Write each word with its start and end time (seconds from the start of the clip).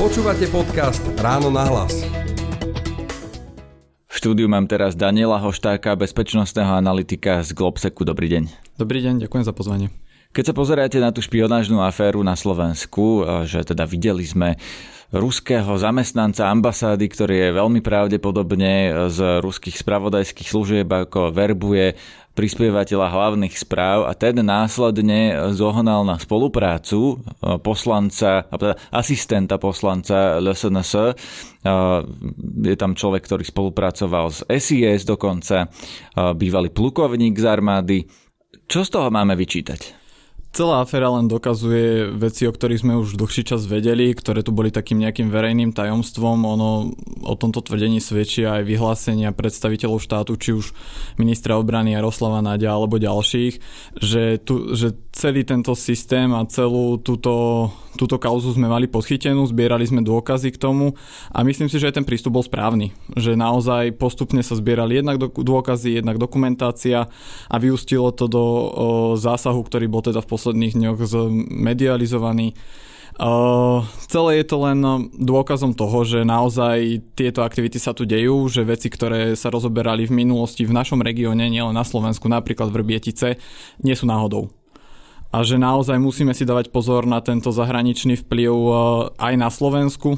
Počúvate 0.00 0.48
podcast 0.48 1.04
Ráno 1.20 1.52
na 1.52 1.68
hlas. 1.68 2.02
V 4.08 4.14
štúdiu 4.16 4.48
mám 4.48 4.64
teraz 4.64 4.96
Daniela 4.96 5.36
Hoštáka, 5.36 5.92
bezpečnostného 5.92 6.72
analytika 6.72 7.44
z 7.44 7.52
Globseku. 7.52 8.08
Dobrý 8.08 8.32
deň. 8.32 8.48
Dobrý 8.80 9.04
deň, 9.04 9.28
ďakujem 9.28 9.44
za 9.44 9.52
pozvanie. 9.52 9.92
Keď 10.32 10.44
sa 10.48 10.54
pozeráte 10.56 10.96
na 10.96 11.12
tú 11.12 11.20
špionážnu 11.20 11.84
aféru 11.84 12.24
na 12.24 12.32
Slovensku, 12.32 13.28
že 13.44 13.60
teda 13.68 13.84
videli 13.84 14.24
sme 14.24 14.56
ruského 15.12 15.76
zamestnanca 15.76 16.48
ambasády, 16.48 17.04
ktorý 17.12 17.34
je 17.36 17.50
veľmi 17.52 17.84
pravdepodobne 17.84 19.04
z 19.12 19.44
ruských 19.44 19.76
spravodajských 19.76 20.48
služieb, 20.48 20.88
ako 20.88 21.28
verbuje 21.36 22.00
prispievateľa 22.32 23.12
hlavných 23.12 23.54
správ 23.54 24.08
a 24.08 24.16
ten 24.16 24.40
následne 24.40 25.52
zohnal 25.52 26.02
na 26.02 26.16
spoluprácu 26.16 27.20
poslanca, 27.60 28.48
teda 28.48 28.74
asistenta 28.88 29.60
poslanca 29.60 30.40
LSNS. 30.40 30.92
Je 32.64 32.76
tam 32.80 32.96
človek, 32.96 33.22
ktorý 33.28 33.44
spolupracoval 33.44 34.26
s 34.32 34.40
SIS 34.48 35.04
dokonca, 35.04 35.68
bývalý 36.34 36.72
plukovník 36.72 37.36
z 37.36 37.46
armády. 37.46 37.98
Čo 38.64 38.82
z 38.82 38.90
toho 38.96 39.08
máme 39.12 39.36
vyčítať? 39.36 40.01
Celá 40.52 40.84
aféra 40.84 41.08
len 41.08 41.32
dokazuje 41.32 42.12
veci, 42.12 42.44
o 42.44 42.52
ktorých 42.52 42.84
sme 42.84 43.00
už 43.00 43.16
dlhší 43.16 43.48
čas 43.48 43.64
vedeli, 43.64 44.12
ktoré 44.12 44.44
tu 44.44 44.52
boli 44.52 44.68
takým 44.68 45.00
nejakým 45.00 45.32
verejným 45.32 45.72
tajomstvom. 45.72 46.44
Ono 46.44 46.92
o 47.24 47.34
tomto 47.40 47.64
tvrdení 47.64 48.04
svedčia 48.04 48.60
aj 48.60 48.68
vyhlásenia 48.68 49.32
predstaviteľov 49.32 50.04
štátu, 50.04 50.36
či 50.36 50.52
už 50.52 50.76
ministra 51.16 51.56
obrany 51.56 51.96
Jaroslava 51.96 52.44
Náďa 52.44 52.68
alebo 52.68 53.00
ďalších, 53.00 53.54
že, 53.96 54.44
tu, 54.44 54.76
že 54.76 54.92
celý 55.16 55.40
tento 55.48 55.72
systém 55.72 56.28
a 56.36 56.44
celú 56.44 57.00
túto, 57.00 57.68
túto 57.96 58.20
kauzu 58.20 58.52
sme 58.52 58.68
mali 58.68 58.92
podchytenú, 58.92 59.48
zbierali 59.48 59.88
sme 59.88 60.04
dôkazy 60.04 60.52
k 60.52 60.60
tomu 60.60 60.96
a 61.32 61.44
myslím 61.44 61.72
si, 61.72 61.80
že 61.80 61.88
aj 61.88 62.00
ten 62.00 62.08
prístup 62.08 62.36
bol 62.36 62.44
správny. 62.44 62.92
Že 63.16 63.40
naozaj 63.40 63.96
postupne 63.96 64.44
sa 64.44 64.52
zbierali 64.52 65.00
jednak 65.00 65.16
dôkazy, 65.32 65.96
jednak 65.96 66.20
dokumentácia 66.20 67.08
a 67.48 67.56
vyústilo 67.56 68.12
to 68.12 68.28
do 68.28 68.40
o, 68.40 68.60
zásahu, 69.16 69.64
ktorý 69.64 69.88
bol 69.88 70.04
teda 70.04 70.20
v 70.20 70.28
posledných 70.28 70.41
dňoch 70.50 70.98
zmedializovaný. 70.98 72.58
Uh, 73.22 73.86
celé 74.08 74.40
je 74.40 74.46
to 74.50 74.56
len 74.66 74.82
dôkazom 75.14 75.76
toho, 75.76 76.02
že 76.02 76.26
naozaj 76.26 77.06
tieto 77.14 77.44
aktivity 77.44 77.76
sa 77.78 77.94
tu 77.94 78.02
dejú, 78.08 78.48
že 78.50 78.66
veci, 78.66 78.88
ktoré 78.88 79.38
sa 79.38 79.52
rozoberali 79.52 80.08
v 80.08 80.16
minulosti 80.26 80.66
v 80.66 80.74
našom 80.74 80.98
regióne, 81.04 81.46
nielen 81.46 81.76
na 81.76 81.84
Slovensku, 81.84 82.26
napríklad 82.26 82.72
v 82.72 82.82
Rbietice, 82.82 83.38
nie 83.84 83.94
sú 83.94 84.08
náhodou. 84.08 84.48
A 85.28 85.44
že 85.44 85.60
naozaj 85.60 86.00
musíme 86.00 86.32
si 86.32 86.48
dávať 86.48 86.72
pozor 86.72 87.04
na 87.04 87.20
tento 87.20 87.52
zahraničný 87.52 88.16
vplyv 88.26 88.52
aj 89.20 89.34
na 89.36 89.48
Slovensku, 89.52 90.16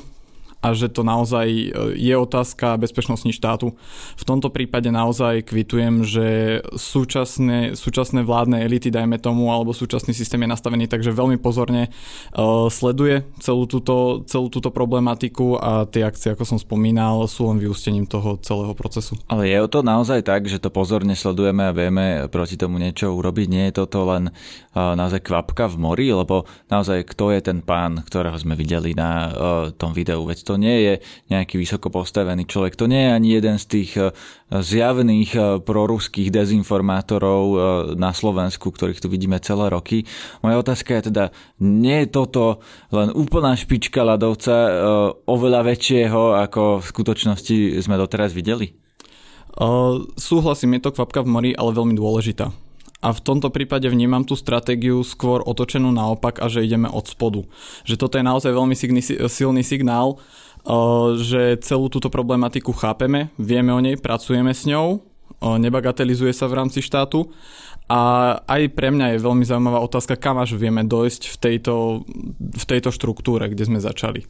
a 0.64 0.72
že 0.72 0.88
to 0.88 1.04
naozaj 1.04 1.44
e, 1.44 1.68
je 2.00 2.14
otázka 2.16 2.80
bezpečnosti 2.80 3.28
štátu. 3.28 3.76
V 4.16 4.24
tomto 4.24 4.48
prípade 4.48 4.88
naozaj 4.88 5.44
kvitujem, 5.44 6.00
že 6.08 6.26
súčasné, 6.72 7.76
súčasné 7.76 8.24
vládne 8.24 8.64
elity, 8.64 8.88
dajme 8.88 9.20
tomu, 9.20 9.52
alebo 9.52 9.76
súčasný 9.76 10.16
systém 10.16 10.40
je 10.40 10.48
nastavený 10.48 10.88
takže 10.88 11.10
veľmi 11.10 11.42
pozorne 11.42 11.90
uh, 11.90 12.70
sleduje 12.70 13.26
celú 13.42 13.66
túto, 13.66 14.22
celú 14.30 14.46
túto 14.46 14.70
problematiku 14.70 15.58
a 15.58 15.84
tie 15.90 16.06
akcie, 16.06 16.32
ako 16.32 16.46
som 16.46 16.58
spomínal, 16.62 17.26
sú 17.26 17.50
len 17.50 17.58
vyústením 17.58 18.06
toho 18.06 18.38
celého 18.38 18.72
procesu. 18.78 19.18
Ale 19.26 19.50
je 19.50 19.58
to 19.66 19.82
naozaj 19.82 20.22
tak, 20.22 20.46
že 20.46 20.62
to 20.62 20.70
pozorne 20.70 21.18
sledujeme 21.18 21.66
a 21.66 21.74
vieme 21.74 22.30
proti 22.30 22.54
tomu 22.54 22.78
niečo 22.78 23.10
urobiť? 23.10 23.46
Nie 23.50 23.64
je 23.68 23.82
toto 23.82 24.06
len 24.06 24.30
uh, 24.30 24.94
naozaj 24.94 25.26
kvapka 25.26 25.66
v 25.66 25.76
mori? 25.82 26.06
Lebo 26.14 26.46
naozaj 26.70 27.10
kto 27.10 27.34
je 27.34 27.40
ten 27.42 27.58
pán, 27.58 28.06
ktorého 28.06 28.38
sme 28.38 28.54
videli 28.54 28.94
na 28.94 29.10
uh, 29.10 29.32
tom 29.74 29.90
videu? 29.90 30.22
Veď 30.22 30.46
to 30.46 30.53
to 30.54 30.62
nie 30.62 30.78
je 30.86 30.94
nejaký 31.34 31.58
vysoko 31.58 31.90
postavený 31.90 32.46
človek, 32.46 32.78
to 32.78 32.86
nie 32.86 33.02
je 33.02 33.10
ani 33.10 33.28
jeden 33.34 33.58
z 33.58 33.66
tých 33.66 33.90
eh, 33.98 34.14
zjavných 34.54 35.30
eh, 35.34 35.42
proruských 35.58 36.30
dezinformátorov 36.30 37.42
eh, 37.50 37.58
na 37.98 38.14
Slovensku, 38.14 38.70
ktorých 38.70 39.02
tu 39.02 39.10
vidíme 39.10 39.42
celé 39.42 39.66
roky. 39.74 40.06
Moja 40.46 40.62
otázka 40.62 40.94
je 40.94 41.10
teda, 41.10 41.24
nie 41.58 42.06
je 42.06 42.14
toto 42.14 42.62
len 42.94 43.10
úplná 43.10 43.58
špička 43.58 44.06
ľadovca 44.06 44.54
oveľa 45.26 45.60
väčšieho, 45.66 46.38
ako 46.46 46.84
v 46.84 46.86
skutočnosti 46.86 47.56
sme 47.82 47.98
doteraz 47.98 48.30
videli? 48.30 48.76
Uh, 49.54 50.02
súhlasím, 50.18 50.78
je 50.78 50.90
to 50.90 50.94
kvapka 50.94 51.22
v 51.22 51.30
mori, 51.30 51.50
ale 51.54 51.70
veľmi 51.70 51.94
dôležitá 51.94 52.63
a 53.04 53.12
v 53.12 53.20
tomto 53.20 53.52
prípade 53.52 53.84
vnímam 53.84 54.24
tú 54.24 54.32
stratégiu 54.32 55.04
skôr 55.04 55.44
otočenú 55.44 55.92
naopak 55.92 56.40
a 56.40 56.48
že 56.48 56.64
ideme 56.64 56.88
od 56.88 57.04
spodu. 57.04 57.44
Že 57.84 58.00
toto 58.00 58.16
je 58.16 58.24
naozaj 58.24 58.48
veľmi 58.48 58.72
silný 59.28 59.60
signál, 59.60 60.16
uh, 60.16 61.12
že 61.20 61.60
celú 61.60 61.92
túto 61.92 62.08
problematiku 62.08 62.72
chápeme, 62.72 63.28
vieme 63.36 63.76
o 63.76 63.80
nej, 63.84 64.00
pracujeme 64.00 64.56
s 64.56 64.64
ňou, 64.64 65.04
uh, 65.04 65.60
nebagatelizuje 65.60 66.32
sa 66.32 66.48
v 66.48 66.64
rámci 66.64 66.80
štátu 66.80 67.28
a 67.92 68.00
aj 68.48 68.72
pre 68.72 68.88
mňa 68.88 69.14
je 69.14 69.24
veľmi 69.28 69.44
zaujímavá 69.44 69.84
otázka, 69.84 70.16
kam 70.16 70.40
až 70.40 70.56
vieme 70.56 70.80
dojsť 70.88 71.28
v 71.28 71.36
tejto, 71.36 71.74
v 72.40 72.64
tejto 72.64 72.88
štruktúre, 72.88 73.52
kde 73.52 73.68
sme 73.68 73.84
začali. 73.84 74.24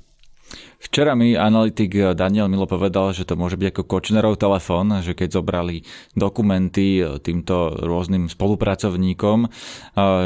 Včera 0.79 1.17
mi 1.17 1.35
analytik 1.35 2.15
Daniel 2.15 2.47
Milo 2.47 2.69
povedal, 2.69 3.11
že 3.17 3.27
to 3.27 3.35
môže 3.35 3.57
byť 3.57 3.73
ako 3.73 3.83
Kočnerov 3.89 4.39
telefón, 4.39 4.93
že 5.01 5.17
keď 5.17 5.41
zobrali 5.41 5.83
dokumenty 6.15 7.03
týmto 7.25 7.75
rôznym 7.83 8.29
spolupracovníkom, 8.31 9.49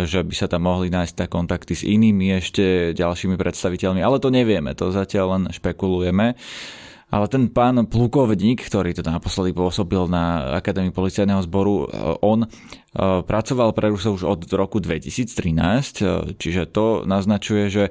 že 0.04 0.20
by 0.26 0.34
sa 0.34 0.50
tam 0.50 0.66
mohli 0.66 0.90
nájsť 0.92 1.14
tak 1.14 1.30
kontakty 1.32 1.72
s 1.78 1.86
inými 1.86 2.36
ešte 2.36 2.92
ďalšími 2.92 3.38
predstaviteľmi, 3.38 4.02
ale 4.02 4.20
to 4.20 4.28
nevieme, 4.28 4.74
to 4.74 4.90
zatiaľ 4.90 5.38
len 5.38 5.44
špekulujeme. 5.54 6.34
Ale 7.08 7.24
ten 7.32 7.48
pán 7.48 7.88
plukovník, 7.88 8.60
ktorý 8.68 8.92
teda 8.92 9.08
naposledy 9.16 9.56
pôsobil 9.56 10.04
na 10.12 10.56
Akadémii 10.60 10.92
policajného 10.92 11.40
zboru, 11.48 11.88
on 12.20 12.44
pracoval 13.24 13.72
pre 13.72 13.88
Rusov 13.88 14.20
už 14.20 14.24
od 14.28 14.40
roku 14.52 14.76
2013, 14.76 16.36
čiže 16.36 16.68
to 16.68 17.08
naznačuje, 17.08 17.64
že 17.72 17.84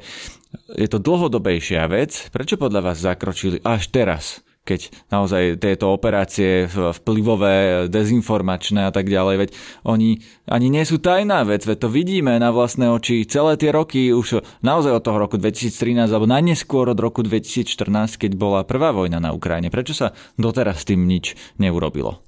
je 0.77 0.87
to 0.87 1.01
dlhodobejšia 1.01 1.89
vec. 1.89 2.29
Prečo 2.29 2.61
podľa 2.61 2.93
vás 2.93 3.01
zakročili 3.01 3.57
až 3.65 3.89
teraz? 3.89 4.45
Keď 4.67 4.91
naozaj 5.07 5.63
tieto 5.63 5.95
operácie 5.95 6.67
vplyvové, 6.67 7.87
dezinformačné 7.87 8.83
a 8.83 8.91
tak 8.91 9.07
ďalej, 9.07 9.47
veď 9.47 9.49
oni 9.87 10.19
ani 10.47 10.67
nie 10.67 10.83
sú 10.83 10.99
tajná 10.99 11.47
vec, 11.47 11.63
veď 11.63 11.87
to 11.87 11.89
vidíme 11.91 12.35
na 12.35 12.51
vlastné 12.51 12.91
oči 12.91 13.23
celé 13.23 13.55
tie 13.55 13.71
roky, 13.71 14.11
už 14.11 14.43
naozaj 14.59 14.99
od 14.99 15.03
toho 15.07 15.17
roku 15.23 15.39
2013 15.39 16.11
alebo 16.11 16.27
najneskôr 16.27 16.91
od 16.91 16.99
roku 16.99 17.23
2014, 17.23 17.87
keď 18.19 18.31
bola 18.35 18.67
prvá 18.67 18.91
vojna 18.91 19.23
na 19.23 19.31
Ukrajine. 19.31 19.71
Prečo 19.71 19.95
sa 19.95 20.11
doteraz 20.35 20.83
s 20.83 20.87
tým 20.91 21.07
nič 21.07 21.39
neurobilo? 21.55 22.19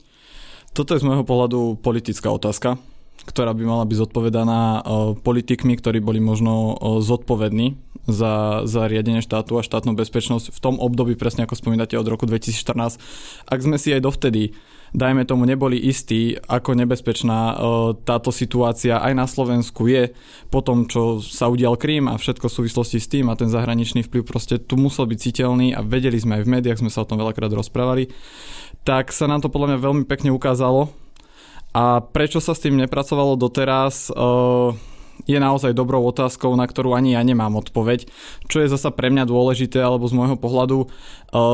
Toto 0.71 0.95
je 0.95 1.01
z 1.01 1.07
môjho 1.07 1.25
pohľadu 1.25 1.81
politická 1.81 2.29
otázka 2.29 2.79
ktorá 3.25 3.51
by 3.51 3.63
mala 3.65 3.83
byť 3.87 3.97
zodpovedaná 4.07 4.61
e, 4.61 4.79
politikmi, 5.19 5.75
ktorí 5.75 5.99
boli 5.99 6.23
možno 6.23 6.75
e, 6.79 7.03
zodpovední 7.03 7.75
za, 8.07 8.63
za 8.63 8.87
riadenie 8.87 9.23
štátu 9.23 9.59
a 9.59 9.65
štátnu 9.65 9.93
bezpečnosť 9.97 10.55
v 10.55 10.59
tom 10.59 10.75
období, 10.79 11.19
presne 11.19 11.43
ako 11.43 11.59
spomínate, 11.59 11.99
od 11.99 12.07
roku 12.07 12.23
2014. 12.25 12.99
Ak 13.49 13.59
sme 13.59 13.75
si 13.75 13.91
aj 13.91 14.05
dovtedy 14.05 14.55
dajme 14.93 15.25
tomu, 15.25 15.45
neboli 15.45 15.77
istí, 15.77 16.37
ako 16.49 16.73
nebezpečná 16.73 17.39
e, 17.39 17.55
táto 18.05 18.33
situácia 18.33 18.97
aj 18.97 19.13
na 19.13 19.25
Slovensku 19.29 19.85
je 19.85 20.13
po 20.49 20.65
tom, 20.65 20.89
čo 20.89 21.21
sa 21.21 21.49
udial 21.49 21.77
Krím 21.77 22.09
a 22.09 22.17
všetko 22.17 22.49
v 22.49 22.57
súvislosti 22.63 22.97
s 22.97 23.09
tým 23.09 23.29
a 23.29 23.37
ten 23.37 23.49
zahraničný 23.51 24.05
vplyv 24.05 24.23
proste 24.25 24.57
tu 24.57 24.77
musel 24.77 25.05
byť 25.05 25.19
citeľný 25.19 25.77
a 25.77 25.85
vedeli 25.85 26.17
sme 26.17 26.41
aj 26.41 26.43
v 26.45 26.51
médiách, 26.59 26.81
sme 26.81 26.93
sa 26.93 27.05
o 27.05 27.09
tom 27.09 27.21
veľakrát 27.21 27.53
rozprávali, 27.53 28.09
tak 28.81 29.13
sa 29.13 29.29
nám 29.29 29.45
to 29.45 29.53
podľa 29.53 29.75
mňa 29.75 29.79
veľmi 29.85 30.03
pekne 30.09 30.33
ukázalo, 30.33 30.89
a 31.75 32.01
prečo 32.01 32.41
sa 32.41 32.57
s 32.57 32.63
tým 32.63 32.77
nepracovalo 32.77 33.37
doteraz? 33.37 34.09
Uh, 34.09 34.73
je 35.27 35.35
naozaj 35.35 35.75
dobrou 35.75 35.99
otázkou, 36.07 36.55
na 36.55 36.63
ktorú 36.63 36.95
ani 36.95 37.17
ja 37.17 37.21
nemám 37.25 37.59
odpoveď. 37.59 38.07
Čo 38.47 38.63
je 38.63 38.71
zasa 38.71 38.93
pre 38.93 39.11
mňa 39.11 39.27
dôležité, 39.27 39.83
alebo 39.83 40.07
z 40.07 40.15
môjho 40.15 40.37
pohľadu, 40.39 40.87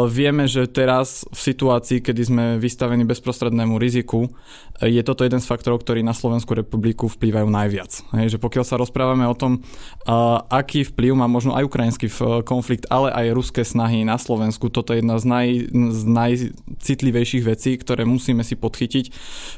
vieme, 0.07 0.48
že 0.48 0.72
teraz 0.72 1.27
v 1.31 1.39
situácii, 1.39 2.00
kedy 2.00 2.22
sme 2.24 2.44
vystavení 2.62 3.04
bezprostrednému 3.04 3.75
riziku, 3.75 4.31
je 4.83 5.00
toto 5.07 5.24
jeden 5.24 5.39
z 5.39 5.48
faktorov, 5.48 5.88
ktorí 5.88 6.04
na 6.04 6.12
Slovensku 6.12 6.51
republiku 6.51 7.07
vplývajú 7.07 7.48
najviac. 7.48 7.92
Hej, 8.19 8.36
že 8.36 8.38
pokiaľ 8.44 8.66
sa 8.68 8.75
rozprávame 8.75 9.24
o 9.24 9.36
tom, 9.36 9.63
aký 10.51 10.83
vplyv 10.83 11.16
má 11.16 11.31
možno 11.31 11.56
aj 11.56 11.63
ukrajinský 11.63 12.12
konflikt, 12.44 12.83
ale 12.92 13.07
aj 13.12 13.36
ruské 13.36 13.63
snahy 13.63 14.04
na 14.04 14.19
Slovensku, 14.19 14.68
toto 14.68 14.92
je 14.92 15.00
jedna 15.00 15.16
z, 15.16 15.25
naj, 15.27 15.48
z 15.72 16.01
najcitlivejších 16.04 17.44
vecí, 17.48 17.80
ktoré 17.80 18.04
musíme 18.04 18.44
si 18.44 18.60
podchytiť, 18.60 19.06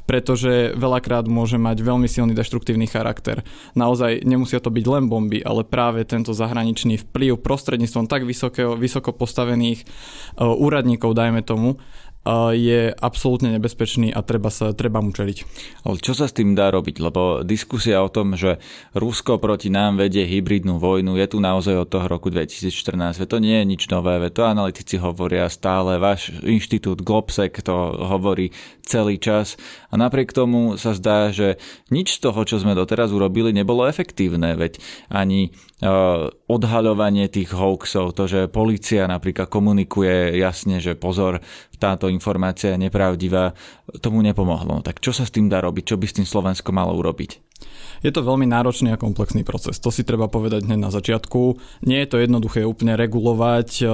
pretože 0.05 0.77
veľakrát 0.77 1.25
môže 1.25 1.57
mať 1.57 1.81
veľmi 1.81 2.05
silný 2.05 2.37
deštruktívny 2.37 2.85
charakter. 2.85 3.41
Naozaj 3.73 4.21
nemusia 4.21 4.61
to 4.61 4.69
byť 4.69 4.85
len 4.85 5.09
bomby, 5.09 5.41
ale 5.41 5.65
práve 5.65 6.05
tento 6.05 6.29
zahraničný 6.29 7.01
vplyv 7.09 7.41
prostredníctvom 7.41 8.05
tak 8.05 8.21
vysokého, 8.21 8.77
vysoko 8.77 9.17
postavených 9.17 9.81
úradníkov, 10.37 11.13
dajme 11.17 11.41
tomu, 11.43 11.77
je 12.53 12.91
absolútne 12.91 13.55
nebezpečný 13.55 14.11
a 14.11 14.19
treba, 14.19 14.51
sa, 14.51 14.75
treba 14.75 14.99
mu 14.99 15.15
čeliť. 15.15 15.37
Čo 15.87 16.13
sa 16.13 16.27
s 16.27 16.35
tým 16.35 16.53
dá 16.53 16.67
robiť? 16.71 16.99
Lebo 16.99 17.41
diskusia 17.47 18.03
o 18.03 18.11
tom, 18.11 18.35
že 18.35 18.59
Rusko 18.91 19.39
proti 19.39 19.71
nám 19.71 19.99
vedie 19.99 20.27
hybridnú 20.27 20.75
vojnu, 20.75 21.15
je 21.15 21.27
tu 21.27 21.37
naozaj 21.39 21.87
od 21.87 21.87
toho 21.87 22.05
roku 22.11 22.27
2014. 22.27 23.23
Veď 23.23 23.27
to 23.31 23.39
nie 23.39 23.55
je 23.63 23.65
nič 23.65 23.83
nové, 23.87 24.19
veď 24.19 24.31
to 24.33 24.43
analytici 24.43 24.95
hovoria 24.99 25.47
stále, 25.47 26.01
váš 26.01 26.35
inštitút 26.43 26.99
Globsec 26.99 27.55
to 27.63 27.75
hovorí 27.95 28.51
celý 28.83 29.19
čas 29.19 29.55
a 29.87 29.93
napriek 29.95 30.35
tomu 30.35 30.75
sa 30.75 30.91
zdá, 30.91 31.31
že 31.31 31.57
nič 31.87 32.19
z 32.19 32.27
toho, 32.27 32.43
čo 32.43 32.59
sme 32.59 32.75
doteraz 32.75 33.15
urobili, 33.15 33.55
nebolo 33.55 33.87
efektívne, 33.87 34.59
veď 34.59 34.79
ani 35.07 35.55
uh, 35.79 36.27
odhaľovanie 36.51 37.31
tých 37.31 37.55
hoaxov, 37.55 38.11
to, 38.11 38.27
že 38.27 38.51
policia 38.51 39.07
napríklad 39.07 39.47
komunikuje 39.47 40.35
jasne, 40.35 40.83
že 40.83 40.99
pozor, 40.99 41.39
táto 41.77 42.09
informácia 42.09 42.73
je 42.73 42.89
nepravdivá, 42.89 43.53
tomu 44.01 44.25
nepomohlo. 44.25 44.81
Tak 44.81 44.99
čo 44.99 45.13
sa 45.13 45.23
s 45.23 45.33
tým 45.33 45.47
dá 45.47 45.61
robiť? 45.61 45.93
Čo 45.93 45.97
by 46.01 46.05
s 46.09 46.17
tým 46.17 46.27
Slovensko 46.27 46.73
malo 46.73 46.97
urobiť? 46.97 47.46
Je 48.05 48.13
to 48.13 48.21
veľmi 48.21 48.45
náročný 48.45 48.93
a 48.93 49.01
komplexný 49.01 49.41
proces. 49.41 49.81
To 49.81 49.89
si 49.89 50.05
treba 50.05 50.29
povedať 50.29 50.69
hneď 50.69 50.79
na 50.79 50.91
začiatku. 50.93 51.57
Nie 51.85 52.05
je 52.05 52.09
to 52.13 52.17
jednoduché 52.21 52.61
úplne 52.61 52.93
regulovať 52.93 53.69
e, 53.81 53.85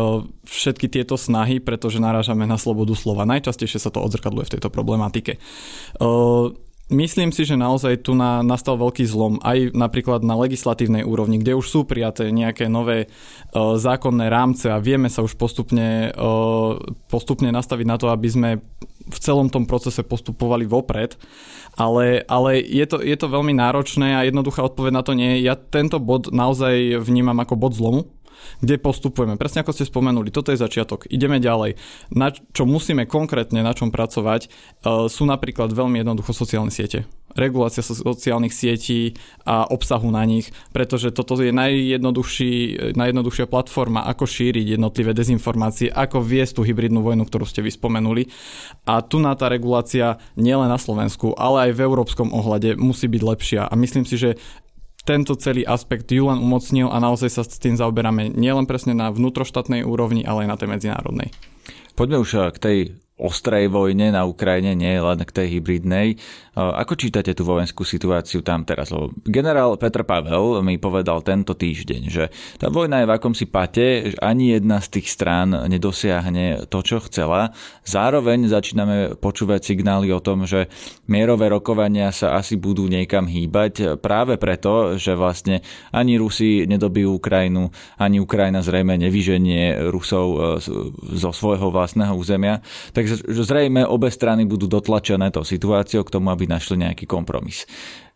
všetky 0.44 0.92
tieto 0.92 1.16
snahy, 1.16 1.64
pretože 1.64 2.04
narážame 2.04 2.44
na 2.44 2.60
slobodu 2.60 2.92
slova. 3.00 3.24
Najčastejšie 3.24 3.80
sa 3.80 3.94
to 3.94 4.04
odzrkadluje 4.04 4.52
v 4.52 4.54
tejto 4.60 4.70
problematike. 4.74 5.40
Myslím 6.94 7.34
si, 7.34 7.42
že 7.42 7.58
naozaj 7.58 8.06
tu 8.06 8.14
na, 8.14 8.46
nastal 8.46 8.78
veľký 8.78 9.02
zlom 9.10 9.42
aj 9.42 9.74
napríklad 9.74 10.22
na 10.22 10.38
legislatívnej 10.38 11.02
úrovni, 11.02 11.42
kde 11.42 11.58
už 11.58 11.66
sú 11.66 11.80
prijaté 11.90 12.30
nejaké 12.30 12.70
nové 12.70 13.10
uh, 13.10 13.76
zákonné 13.82 14.30
rámce 14.30 14.70
a 14.70 14.78
vieme 14.78 15.10
sa 15.10 15.26
už 15.26 15.34
postupne, 15.34 16.14
uh, 16.14 16.78
postupne 17.10 17.50
nastaviť 17.50 17.88
na 17.90 17.98
to, 17.98 18.14
aby 18.14 18.30
sme 18.30 18.50
v 19.10 19.18
celom 19.20 19.50
tom 19.50 19.66
procese 19.66 20.06
postupovali 20.06 20.70
vopred. 20.70 21.18
Ale, 21.74 22.22
ale 22.30 22.62
je, 22.62 22.86
to, 22.86 23.02
je 23.02 23.18
to 23.18 23.26
veľmi 23.26 23.58
náročné 23.58 24.14
a 24.14 24.30
jednoduchá 24.30 24.62
odpoveď 24.62 24.94
na 24.94 25.04
to 25.04 25.18
nie 25.18 25.42
je. 25.42 25.50
Ja 25.50 25.58
tento 25.58 25.98
bod 25.98 26.30
naozaj 26.30 27.02
vnímam 27.02 27.42
ako 27.42 27.58
bod 27.58 27.74
zlomu, 27.74 28.14
kde 28.62 28.80
postupujeme. 28.80 29.36
Presne 29.36 29.62
ako 29.62 29.76
ste 29.76 29.90
spomenuli, 29.90 30.30
toto 30.32 30.54
je 30.54 30.62
začiatok. 30.62 31.06
Ideme 31.10 31.38
ďalej. 31.42 31.76
Na 32.14 32.32
čo 32.32 32.64
musíme 32.64 33.10
konkrétne 33.10 33.64
na 33.64 33.74
čom 33.76 33.90
pracovať, 33.90 34.42
e, 34.46 34.50
sú 35.08 35.24
napríklad 35.26 35.72
veľmi 35.72 36.02
jednoducho 36.02 36.32
sociálne 36.36 36.72
siete. 36.74 37.06
Regulácia 37.34 37.82
sociálnych 37.82 38.54
sietí 38.54 39.18
a 39.42 39.66
obsahu 39.66 40.06
na 40.14 40.22
nich, 40.22 40.54
pretože 40.70 41.10
toto 41.10 41.34
je 41.42 41.50
najjednoduchší, 41.50 42.94
najjednoduchšia 42.94 43.50
platforma, 43.50 44.06
ako 44.06 44.30
šíriť 44.30 44.78
jednotlivé 44.78 45.18
dezinformácie, 45.18 45.90
ako 45.90 46.22
viesť 46.22 46.62
tú 46.62 46.62
hybridnú 46.62 47.02
vojnu, 47.02 47.26
ktorú 47.26 47.50
ste 47.50 47.66
vyspomenuli. 47.66 48.30
A 48.86 49.02
tu 49.02 49.18
na 49.18 49.34
tá 49.34 49.50
regulácia 49.50 50.22
nielen 50.38 50.70
na 50.70 50.78
Slovensku, 50.78 51.34
ale 51.34 51.70
aj 51.70 51.72
v 51.74 51.84
európskom 51.90 52.30
ohľade 52.30 52.78
musí 52.78 53.10
byť 53.10 53.22
lepšia. 53.26 53.62
A 53.66 53.74
myslím 53.82 54.06
si, 54.06 54.22
že 54.22 54.38
tento 55.04 55.36
celý 55.36 55.68
aspekt 55.68 56.08
ju 56.12 56.32
len 56.32 56.40
umocnil 56.40 56.88
a 56.88 56.98
naozaj 57.04 57.30
sa 57.30 57.44
s 57.44 57.60
tým 57.60 57.76
zaoberáme 57.76 58.32
nielen 58.32 58.64
presne 58.64 58.96
na 58.96 59.12
vnútroštátnej 59.12 59.84
úrovni, 59.84 60.24
ale 60.24 60.48
aj 60.48 60.50
na 60.50 60.58
tej 60.60 60.70
medzinárodnej. 60.72 61.30
Poďme 61.94 62.18
už 62.24 62.30
eh, 62.36 62.42
k 62.56 62.58
tej 62.58 62.78
ostrej 63.14 63.70
vojne 63.70 64.10
na 64.10 64.26
Ukrajine, 64.26 64.74
nie 64.74 64.98
len 64.98 65.22
k 65.22 65.32
tej 65.32 65.48
hybridnej. 65.60 66.18
Ako 66.58 66.98
čítate 66.98 67.38
tú 67.38 67.46
vojenskú 67.46 67.86
situáciu 67.86 68.42
tam 68.42 68.66
teraz? 68.66 68.90
Lebo 68.90 69.14
generál 69.26 69.78
Petr 69.78 70.02
Pavel 70.02 70.62
mi 70.66 70.82
povedal 70.82 71.22
tento 71.22 71.54
týždeň, 71.54 72.02
že 72.10 72.34
tá 72.58 72.74
vojna 72.74 73.02
je 73.02 73.10
v 73.10 73.16
akomsi 73.16 73.46
pate, 73.46 74.14
že 74.14 74.18
ani 74.18 74.58
jedna 74.58 74.82
z 74.82 74.98
tých 74.98 75.14
strán 75.14 75.54
nedosiahne 75.54 76.66
to, 76.70 76.80
čo 76.82 77.02
chcela. 77.06 77.54
Zároveň 77.86 78.50
začíname 78.50 79.18
počúvať 79.18 79.62
signály 79.74 80.10
o 80.10 80.22
tom, 80.22 80.50
že 80.50 80.70
mierové 81.06 81.54
rokovania 81.54 82.10
sa 82.10 82.38
asi 82.38 82.58
budú 82.58 82.90
niekam 82.90 83.30
hýbať 83.30 84.02
práve 84.02 84.42
preto, 84.42 84.98
že 84.98 85.14
vlastne 85.14 85.62
ani 85.94 86.18
Rusi 86.18 86.66
nedobijú 86.66 87.18
Ukrajinu, 87.18 87.70
ani 87.98 88.18
Ukrajina 88.22 88.66
zrejme 88.66 88.98
nevyženie 88.98 89.90
Rusov 89.90 90.28
e, 90.34 90.40
zo 91.18 91.32
svojho 91.34 91.70
vlastného 91.70 92.14
územia. 92.14 92.62
Takže 93.04 93.44
zrejme 93.44 93.84
obe 93.84 94.08
strany 94.08 94.48
budú 94.48 94.72
dotlačené 94.72 95.28
to 95.28 95.44
situáciou 95.44 96.08
k 96.08 96.14
tomu, 96.16 96.32
aby 96.32 96.48
našli 96.48 96.80
nejaký 96.88 97.04
kompromis. 97.04 97.68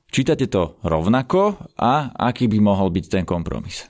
Čítate 0.08 0.48
to 0.48 0.80
rovnako 0.88 1.60
a 1.76 2.16
aký 2.16 2.48
by 2.48 2.64
mohol 2.64 2.88
byť 2.88 3.06
ten 3.12 3.28
kompromis? 3.28 3.84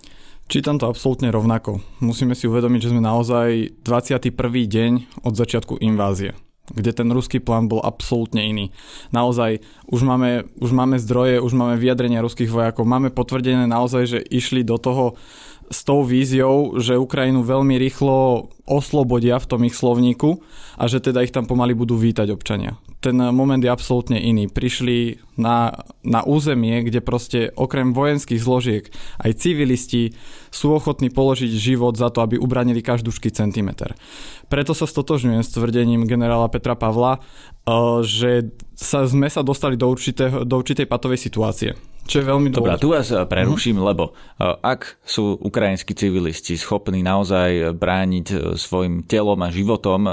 Čítam 0.50 0.82
to 0.82 0.90
absolútne 0.90 1.30
rovnako. 1.30 1.78
Musíme 2.02 2.34
si 2.34 2.50
uvedomiť, 2.50 2.90
že 2.90 2.92
sme 2.98 3.06
naozaj 3.06 3.78
21. 3.86 4.34
deň 4.66 5.22
od 5.22 5.34
začiatku 5.38 5.78
invázie 5.86 6.34
kde 6.68 6.92
ten 6.92 7.08
ruský 7.08 7.40
plán 7.40 7.72
bol 7.72 7.80
absolútne 7.80 8.44
iný. 8.44 8.76
Naozaj, 9.16 9.64
už 9.88 10.04
máme, 10.04 10.52
už 10.60 10.76
máme 10.76 11.00
zdroje, 11.00 11.40
už 11.40 11.56
máme 11.56 11.80
vyjadrenia 11.80 12.20
ruských 12.20 12.52
vojakov, 12.52 12.84
máme 12.84 13.08
potvrdené 13.08 13.64
naozaj, 13.72 14.04
že 14.04 14.20
išli 14.20 14.68
do 14.68 14.76
toho 14.76 15.16
s 15.68 15.84
tou 15.84 16.04
víziou, 16.08 16.80
že 16.80 16.96
Ukrajinu 16.96 17.44
veľmi 17.44 17.75
rýchlo 17.75 18.48
oslobodia 18.64 19.40
v 19.40 19.48
tom 19.48 19.62
ich 19.68 19.75
slovníku 19.75 20.40
a 20.80 20.88
že 20.88 21.04
teda 21.04 21.24
ich 21.24 21.36
tam 21.36 21.48
pomaly 21.48 21.75
budú 21.75 22.00
vítať 22.00 22.31
občania. 22.31 22.80
Ten 23.04 23.19
moment 23.19 23.60
je 23.62 23.72
absolútne 23.72 24.18
iný. 24.18 24.50
Prišli 24.50 25.22
na, 25.38 25.86
na 26.02 26.25
územie, 26.25 26.81
kde 26.81 27.00
proste 27.04 27.40
okrem 27.54 27.94
vojenských 27.94 28.42
zložiek 28.42 28.90
aj 29.22 29.38
civilisti 29.38 30.18
sú 30.50 30.74
ochotní 30.74 31.14
položiť 31.14 31.52
život 31.52 31.94
za 31.96 32.10
to, 32.10 32.24
aby 32.25 32.40
ubranili 32.40 32.81
každúšky 32.81 33.30
centimeter. 33.30 33.94
Preto 34.50 34.74
sa 34.74 34.90
stotožňujem 34.90 35.44
s 35.44 35.54
tvrdením 35.54 36.10
generála 36.10 36.50
Petra 36.50 36.74
Pavla, 36.74 37.20
eh, 37.20 37.72
že 38.04 38.31
sa, 38.74 39.06
sme 39.06 39.30
sa 39.30 39.44
dostali 39.44 39.75
do, 39.75 39.88
určitého, 39.88 40.48
do 40.48 40.56
určitej 40.58 40.90
patovej 40.90 41.20
situácie 41.22 41.72
čo 42.07 42.24
je 42.24 42.25
veľmi 42.25 42.50
dôležité. 42.50 42.63
Dobre, 42.63 42.81
tu 42.81 42.89
vás 42.95 43.07
eh, 43.12 43.19
preruším, 43.27 43.77
uh-huh. 43.77 43.89
lebo 43.92 44.04
eh, 44.15 44.56
ak 44.63 45.04
sú 45.04 45.36
ukrajinskí 45.38 45.92
civilisti 45.94 46.56
schopní 46.56 47.03
naozaj 47.03 47.75
brániť 47.75 48.27
eh, 48.32 48.38
svojim 48.55 49.03
telom 49.03 49.43
a 49.43 49.51
životom 49.51 50.08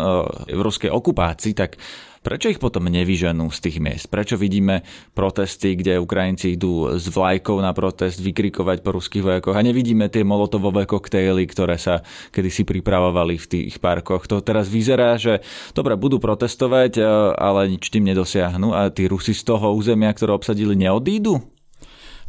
v 0.50 0.60
ruskej 0.60 0.90
okupácii, 0.90 1.54
tak 1.54 1.78
Prečo 2.24 2.48
ich 2.48 2.56
potom 2.56 2.88
nevyženú 2.88 3.52
z 3.52 3.58
tých 3.68 3.84
miest? 3.84 4.08
Prečo 4.08 4.40
vidíme 4.40 4.80
protesty, 5.12 5.76
kde 5.76 6.00
Ukrajinci 6.00 6.56
idú 6.56 6.96
s 6.96 7.04
vlajkou 7.12 7.60
na 7.60 7.76
protest 7.76 8.16
vykrikovať 8.16 8.80
po 8.80 8.96
ruských 8.96 9.20
vojakoch 9.20 9.52
a 9.52 9.60
nevidíme 9.60 10.08
tie 10.08 10.24
molotovové 10.24 10.88
koktejly, 10.88 11.44
ktoré 11.44 11.76
sa 11.76 12.00
kedysi 12.32 12.64
pripravovali 12.64 13.36
v 13.36 13.44
tých 13.44 13.76
parkoch. 13.76 14.24
To 14.32 14.40
teraz 14.40 14.72
vyzerá, 14.72 15.20
že 15.20 15.44
dobre, 15.76 16.00
budú 16.00 16.16
protestovať, 16.16 16.96
ale 17.36 17.76
nič 17.76 17.92
tým 17.92 18.08
nedosiahnu 18.08 18.72
a 18.72 18.88
tí 18.88 19.04
Rusi 19.04 19.36
z 19.36 19.44
toho 19.44 19.76
územia, 19.76 20.08
ktoré 20.16 20.32
obsadili, 20.32 20.72
neodídu? 20.80 21.53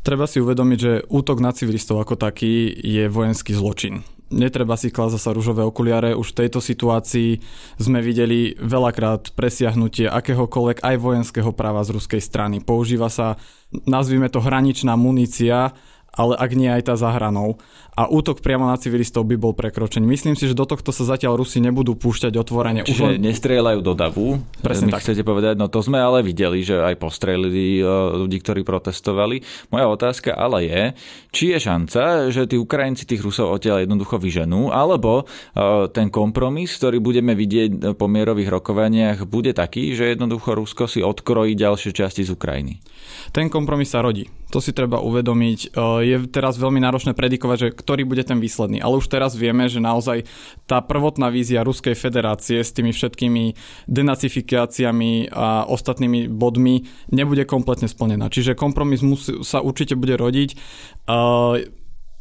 Treba 0.05 0.29
si 0.29 0.37
uvedomiť, 0.37 0.77
že 0.77 1.01
útok 1.09 1.41
na 1.41 1.49
civilistov 1.49 1.97
ako 1.97 2.13
taký 2.13 2.69
je 2.77 3.09
vojenský 3.09 3.57
zločin. 3.57 4.05
Netreba 4.29 4.77
si 4.77 4.93
klásť 4.93 5.17
sa 5.17 5.33
rúžové 5.33 5.65
okuliare, 5.65 6.13
už 6.13 6.29
v 6.29 6.45
tejto 6.45 6.61
situácii 6.61 7.41
sme 7.81 8.05
videli 8.05 8.53
veľakrát 8.61 9.33
presiahnutie 9.33 10.05
akéhokoľvek 10.05 10.85
aj 10.85 10.95
vojenského 11.01 11.49
práva 11.57 11.81
z 11.81 11.97
ruskej 11.97 12.21
strany. 12.21 12.61
Používa 12.61 13.09
sa, 13.09 13.41
nazvime 13.89 14.29
to 14.29 14.45
hraničná 14.45 14.93
munícia, 14.93 15.73
ale 16.15 16.39
ak 16.39 16.51
nie 16.55 16.71
aj 16.71 16.91
tá 16.91 16.93
za 16.95 17.11
hranou. 17.11 17.59
A 17.95 18.11
útok 18.11 18.43
priamo 18.43 18.67
na 18.67 18.75
civilistov 18.75 19.23
by 19.23 19.39
bol 19.39 19.55
prekročený. 19.55 20.03
Myslím 20.03 20.35
si, 20.35 20.51
že 20.51 20.55
do 20.55 20.67
tohto 20.67 20.91
sa 20.91 21.07
zatiaľ 21.07 21.39
Rusi 21.39 21.63
nebudú 21.63 21.95
púšťať 21.95 22.35
otvorene. 22.35 22.83
Čiže 22.83 22.91
Už 22.91 22.99
len... 23.07 23.23
nestrieľajú 23.23 23.79
do 23.79 23.93
davu. 23.95 24.43
Presne 24.59 24.91
tak. 24.91 24.99
chcete 25.07 25.23
povedať, 25.23 25.55
no 25.55 25.71
to 25.71 25.79
sme 25.79 26.03
ale 26.03 26.19
videli, 26.19 26.59
že 26.59 26.75
aj 26.75 26.99
postrelili 26.99 27.79
e, 27.79 27.87
ľudí, 28.19 28.43
ktorí 28.43 28.67
protestovali. 28.67 29.39
Moja 29.71 29.87
otázka 29.87 30.35
ale 30.35 30.67
je, 30.67 30.83
či 31.31 31.55
je 31.55 31.59
šanca, 31.63 32.31
že 32.35 32.51
tí 32.51 32.59
Ukrajinci 32.59 33.07
tých 33.07 33.23
Rusov 33.23 33.55
odtiaľ 33.55 33.87
jednoducho 33.87 34.19
vyženú, 34.19 34.75
alebo 34.75 35.23
e, 35.23 35.87
ten 35.95 36.11
kompromis, 36.11 36.75
ktorý 36.75 36.99
budeme 36.99 37.31
vidieť 37.31 37.95
po 37.95 38.11
mierových 38.11 38.51
rokovaniach, 38.59 39.23
bude 39.23 39.55
taký, 39.55 39.95
že 39.95 40.11
jednoducho 40.11 40.51
Rusko 40.51 40.91
si 40.91 40.99
odkrojí 40.99 41.55
ďalšie 41.55 41.95
časti 41.95 42.27
z 42.27 42.35
Ukrajiny. 42.35 42.83
Ten 43.31 43.47
kompromis 43.47 43.95
sa 43.95 44.03
rodí 44.03 44.27
to 44.51 44.61
si 44.61 44.71
treba 44.71 45.01
uvedomiť. 45.01 45.59
E, 45.59 45.77
je 46.05 46.17
teraz 46.29 46.57
veľmi 46.61 46.77
náročné 46.81 47.17
predikovať, 47.17 47.57
že 47.57 47.69
ktorý 47.73 48.05
bude 48.05 48.21
ten 48.21 48.37
výsledný. 48.37 48.81
Ale 48.81 49.01
už 49.01 49.09
teraz 49.09 49.33
vieme, 49.33 49.65
že 49.69 49.81
naozaj 49.81 50.27
tá 50.69 50.81
prvotná 50.81 51.33
vízia 51.33 51.65
Ruskej 51.65 51.97
federácie 51.97 52.61
s 52.61 52.73
tými 52.73 52.93
všetkými 52.93 53.57
denacifikáciami 53.89 55.33
a 55.33 55.65
ostatnými 55.65 56.29
bodmi 56.29 56.85
nebude 57.09 57.45
kompletne 57.49 57.89
splnená. 57.89 58.29
Čiže 58.29 58.57
kompromis 58.57 59.01
musí, 59.01 59.41
sa 59.41 59.61
určite 59.61 59.97
bude 59.97 60.17
rodiť. 60.17 60.49
E, 60.53 60.57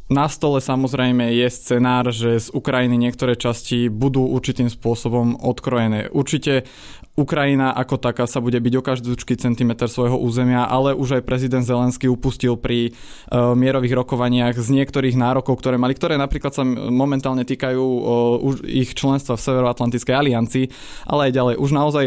na 0.05 0.29
stole 0.29 0.61
samozrejme 0.61 1.33
je 1.33 1.49
scenár, 1.49 2.13
že 2.13 2.37
z 2.37 2.53
Ukrajiny 2.53 2.93
niektoré 2.93 3.33
časti 3.33 3.89
budú 3.89 4.21
určitým 4.29 4.69
spôsobom 4.69 5.41
odkrojené. 5.41 6.13
Určite 6.13 6.69
Ukrajina 7.15 7.71
ako 7.71 7.95
taká 7.95 8.27
sa 8.27 8.43
bude 8.43 8.59
byť 8.59 8.73
o 8.75 8.83
každúčky 8.83 9.39
centimetr 9.39 9.87
svojho 9.87 10.19
územia, 10.19 10.67
ale 10.67 10.91
už 10.91 11.19
aj 11.19 11.23
prezident 11.23 11.63
Zelenský 11.63 12.11
upustil 12.11 12.59
pri 12.59 12.91
uh, 12.91 13.55
mierových 13.55 14.03
rokovaniach 14.03 14.59
z 14.59 14.69
niektorých 14.75 15.15
nárokov, 15.15 15.55
ktoré 15.63 15.79
mali, 15.79 15.95
ktoré 15.95 16.19
napríklad 16.19 16.51
sa 16.51 16.67
momentálne 16.67 17.47
týkajú 17.47 17.79
uh, 17.79 18.67
ich 18.67 18.91
členstva 18.91 19.39
v 19.39 19.45
Severoatlantickej 19.47 20.11
aliancii, 20.11 20.65
ale 21.07 21.31
aj 21.31 21.35
ďalej. 21.39 21.55
Už 21.55 21.71
naozaj 21.71 22.05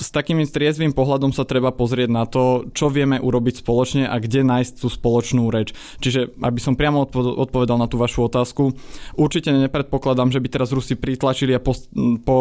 s 0.00 0.08
takým 0.08 0.40
triezvým 0.40 0.96
pohľadom 0.96 1.30
sa 1.36 1.44
treba 1.44 1.70
pozrieť 1.70 2.10
na 2.10 2.24
to, 2.24 2.66
čo 2.72 2.88
vieme 2.88 3.20
urobiť 3.20 3.60
spoločne 3.60 4.08
a 4.08 4.16
kde 4.16 4.42
nájsť 4.42 4.72
tú 4.80 4.88
spoločnú 4.88 5.52
reč. 5.52 5.76
Čiže, 6.00 6.40
aby 6.40 6.58
som 6.58 6.74
priamo 6.74 7.04
odpovedal 7.14 7.76
na 7.76 7.86
tú 7.86 8.00
vašu 8.00 8.26
otázku, 8.26 8.72
určite 9.14 9.52
nepredpokladám, 9.52 10.32
že 10.32 10.40
by 10.40 10.48
teraz 10.48 10.72
Rusi 10.72 10.96
pritlačili 10.96 11.52
a 11.52 11.60
po, 11.60 11.76
po, 12.24 12.38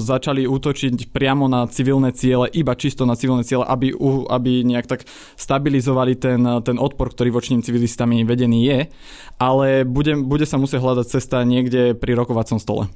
začali 0.00 0.48
útočiť 0.48 1.12
priamo 1.12 1.44
na 1.46 1.68
civilné 1.68 2.16
ciele, 2.16 2.48
iba 2.56 2.72
čisto 2.72 3.04
na 3.04 3.14
civilné 3.14 3.44
ciele, 3.44 3.68
aby, 3.68 3.92
aby 4.32 4.64
nejak 4.64 4.88
tak 4.88 5.00
stabilizovali 5.36 6.16
ten, 6.16 6.40
ten 6.64 6.80
odpor, 6.80 7.12
ktorý 7.12 7.30
voči 7.36 7.52
ním 7.52 7.62
civilistami 7.62 8.24
vedený 8.24 8.60
je, 8.64 8.78
ale 9.36 9.84
bude, 9.84 10.16
bude 10.24 10.48
sa 10.48 10.56
musieť 10.56 10.80
hľadať 10.80 11.06
cesta 11.06 11.44
niekde 11.44 11.92
pri 11.92 12.16
rokovacom 12.16 12.56
stole. 12.56 12.88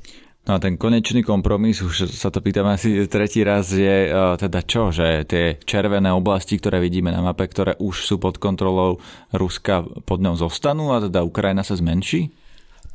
No 0.49 0.57
a 0.57 0.65
ten 0.65 0.81
konečný 0.81 1.21
kompromis, 1.21 1.85
už 1.85 2.09
sa 2.09 2.33
to 2.33 2.41
pýtam 2.41 2.65
asi 2.73 3.05
tretí 3.05 3.45
raz, 3.45 3.69
je 3.69 4.09
uh, 4.09 4.33
teda 4.41 4.65
čo, 4.65 4.89
že 4.89 5.29
tie 5.29 5.61
červené 5.61 6.09
oblasti, 6.09 6.57
ktoré 6.57 6.81
vidíme 6.81 7.13
na 7.13 7.21
mape, 7.21 7.45
ktoré 7.45 7.77
už 7.77 8.09
sú 8.09 8.17
pod 8.17 8.41
kontrolou 8.41 8.97
Ruska, 9.29 9.85
pod 10.09 10.25
ňou 10.25 10.41
zostanú 10.41 10.97
a 10.97 11.05
teda 11.05 11.21
Ukrajina 11.21 11.61
sa 11.61 11.77
zmenší? 11.77 12.33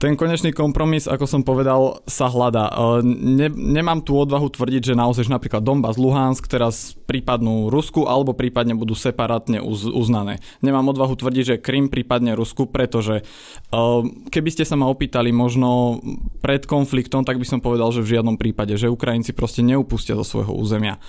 Ten 0.01 0.19
konečný 0.19 0.51
kompromis, 0.51 1.07
ako 1.07 1.25
som 1.29 1.41
povedal, 1.47 2.03
sa 2.09 2.27
hľadá. 2.27 2.67
E, 2.67 3.05
ne, 3.05 3.47
nemám 3.47 4.03
tú 4.03 4.19
odvahu 4.19 4.51
tvrdiť, 4.51 4.91
že 4.91 5.00
naozaj 5.00 5.23
že 5.23 5.31
napríklad 5.31 5.63
Donbass, 5.63 5.95
Luhansk 5.95 6.51
teraz 6.51 6.97
prípadnú 7.07 7.71
Rusku 7.71 8.03
alebo 8.09 8.35
prípadne 8.35 8.75
budú 8.75 8.97
separátne 8.97 9.63
uz, 9.63 9.88
uznané. 9.88 10.43
Nemám 10.59 10.91
odvahu 10.91 11.15
tvrdiť, 11.15 11.43
že 11.43 11.62
Krym 11.63 11.88
prípadne 11.88 12.35
Rusku, 12.35 12.67
pretože 12.67 13.21
e, 13.21 13.83
keby 14.27 14.50
ste 14.51 14.67
sa 14.67 14.75
ma 14.75 14.91
opýtali 14.91 15.31
možno 15.31 16.01
pred 16.43 16.67
konfliktom, 16.67 17.23
tak 17.23 17.39
by 17.39 17.47
som 17.47 17.63
povedal, 17.63 17.93
že 17.95 18.03
v 18.03 18.19
žiadnom 18.19 18.35
prípade, 18.35 18.75
že 18.75 18.91
Ukrajinci 18.91 19.31
proste 19.31 19.63
neupustia 19.63 20.19
zo 20.19 20.25
svojho 20.27 20.51
územia. 20.51 21.00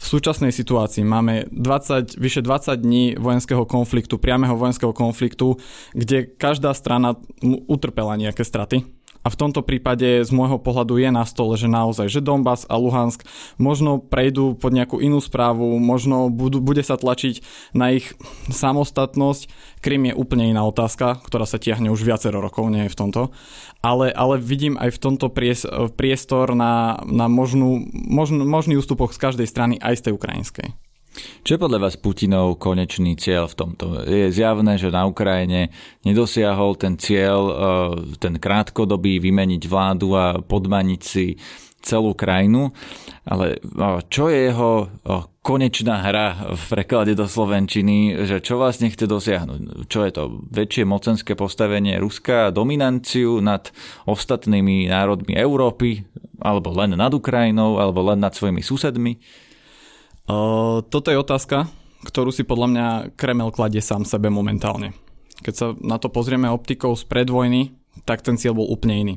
V 0.00 0.04
súčasnej 0.16 0.50
situácii 0.50 1.04
máme 1.04 1.46
20, 1.52 2.16
vyše 2.16 2.40
20 2.40 2.80
dní 2.80 3.04
vojenského 3.20 3.68
konfliktu, 3.68 4.16
priameho 4.16 4.56
vojenského 4.56 4.96
konfliktu, 4.96 5.60
kde 5.92 6.24
každá 6.24 6.72
strana 6.72 7.20
utrpela 7.68 8.16
nejaké 8.30 8.46
straty. 8.46 8.86
A 9.20 9.28
v 9.28 9.36
tomto 9.36 9.60
prípade 9.60 10.24
z 10.24 10.30
môjho 10.32 10.56
pohľadu 10.56 10.96
je 10.96 11.12
na 11.12 11.28
stole, 11.28 11.52
že 11.60 11.68
naozaj, 11.68 12.08
že 12.08 12.24
Donbass 12.24 12.64
a 12.64 12.80
Luhansk 12.80 13.28
možno 13.60 14.00
prejdú 14.00 14.56
pod 14.56 14.72
nejakú 14.72 14.96
inú 14.96 15.20
správu, 15.20 15.76
možno 15.76 16.32
budú, 16.32 16.64
bude 16.64 16.80
sa 16.80 16.96
tlačiť 16.96 17.44
na 17.76 17.92
ich 17.92 18.16
samostatnosť. 18.48 19.52
Krym 19.84 20.08
je 20.08 20.16
úplne 20.16 20.48
iná 20.48 20.64
otázka, 20.64 21.20
ktorá 21.20 21.44
sa 21.44 21.60
tiahne 21.60 21.92
už 21.92 22.00
viacero 22.00 22.40
rokov, 22.40 22.72
nie 22.72 22.88
je 22.88 22.92
v 22.96 23.00
tomto. 23.00 23.22
Ale, 23.84 24.08
ale 24.08 24.40
vidím 24.40 24.80
aj 24.80 24.96
v 24.96 25.02
tomto 25.04 25.28
priestor 25.92 26.56
na, 26.56 27.04
na 27.04 27.28
možnú, 27.28 27.84
možný, 27.92 28.40
možný 28.40 28.80
ústupok 28.80 29.12
z 29.12 29.20
každej 29.20 29.48
strany, 29.48 29.76
aj 29.84 30.00
z 30.00 30.04
tej 30.08 30.12
ukrajinskej. 30.16 30.89
Čo 31.42 31.58
je 31.58 31.62
podľa 31.62 31.90
vás 31.90 31.98
Putinov 31.98 32.62
konečný 32.62 33.18
cieľ 33.18 33.50
v 33.50 33.58
tomto? 33.58 34.06
Je 34.06 34.30
zjavné, 34.30 34.78
že 34.78 34.94
na 34.94 35.10
Ukrajine 35.10 35.74
nedosiahol 36.06 36.78
ten 36.78 36.94
cieľ, 36.94 37.40
e, 37.50 37.54
ten 38.22 38.38
krátkodobý 38.38 39.18
vymeniť 39.18 39.62
vládu 39.66 40.14
a 40.14 40.38
podmaniť 40.38 41.00
si 41.02 41.34
celú 41.82 42.14
krajinu, 42.14 42.70
ale 43.26 43.58
e, 43.58 43.88
čo 44.06 44.30
je 44.30 44.38
jeho 44.54 44.70
e, 44.84 44.86
konečná 45.42 46.04
hra 46.04 46.54
v 46.54 46.62
preklade 46.78 47.18
do 47.18 47.26
Slovenčiny, 47.26 48.28
že 48.28 48.38
čo 48.38 48.60
vlastne 48.60 48.92
chce 48.92 49.10
dosiahnuť? 49.10 49.60
Čo 49.90 50.00
je 50.06 50.12
to? 50.14 50.22
Väčšie 50.46 50.84
mocenské 50.86 51.32
postavenie 51.34 51.98
Ruska, 51.98 52.54
dominanciu 52.54 53.42
nad 53.42 53.72
ostatnými 54.06 54.86
národmi 54.86 55.34
Európy, 55.34 56.06
alebo 56.38 56.70
len 56.76 56.94
nad 56.94 57.10
Ukrajinou, 57.10 57.82
alebo 57.82 58.04
len 58.06 58.22
nad 58.22 58.30
svojimi 58.30 58.62
susedmi? 58.62 59.18
Toto 60.86 61.08
je 61.10 61.18
otázka, 61.18 61.66
ktorú 62.06 62.30
si 62.32 62.46
podľa 62.46 62.68
mňa 62.70 62.86
Kremel 63.18 63.52
kladie 63.52 63.82
sám 63.84 64.08
sebe 64.08 64.32
momentálne. 64.32 64.96
Keď 65.40 65.54
sa 65.56 65.66
na 65.80 65.96
to 65.96 66.12
pozrieme 66.12 66.48
optikou 66.48 66.92
z 66.96 67.04
predvojny, 67.08 67.72
tak 68.04 68.24
ten 68.24 68.36
cieľ 68.36 68.60
bol 68.60 68.68
úplne 68.68 68.96
iný. 68.96 69.14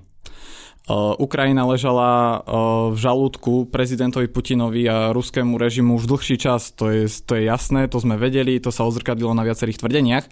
Uh, 0.83 1.15
Ukrajina 1.15 1.63
ležala 1.63 2.43
uh, 2.43 2.91
v 2.91 2.97
žalúdku 2.99 3.71
prezidentovi 3.71 4.27
Putinovi 4.27 4.83
a 4.83 5.15
ruskému 5.15 5.55
režimu 5.55 5.95
už 5.95 6.11
dlhší 6.11 6.35
čas, 6.35 6.75
to 6.75 6.91
je, 6.91 7.07
to 7.23 7.39
je 7.39 7.47
jasné, 7.47 7.87
to 7.87 8.03
sme 8.03 8.19
vedeli, 8.19 8.59
to 8.59 8.67
sa 8.67 8.83
odzrkadilo 8.83 9.31
na 9.31 9.47
viacerých 9.47 9.79
tvrdeniach, 9.79 10.27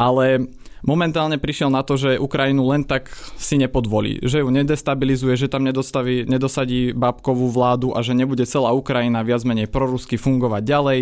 ale 0.00 0.48
momentálne 0.86 1.36
prišiel 1.36 1.68
na 1.68 1.82
to, 1.82 1.98
že 1.98 2.22
Ukrajinu 2.22 2.64
len 2.70 2.86
tak 2.86 3.10
si 3.36 3.58
nepodvolí, 3.58 4.22
že 4.22 4.40
ju 4.40 4.48
nedestabilizuje, 4.48 5.34
že 5.36 5.50
tam 5.50 5.66
nedostaví, 5.66 6.24
nedosadí 6.24 6.94
bábkovú 6.94 7.50
vládu 7.50 7.92
a 7.92 8.00
že 8.00 8.14
nebude 8.14 8.46
celá 8.46 8.72
Ukrajina 8.72 9.20
viac 9.26 9.42
menej 9.42 9.68
prorusky 9.68 10.16
fungovať 10.16 10.62
ďalej 10.62 11.00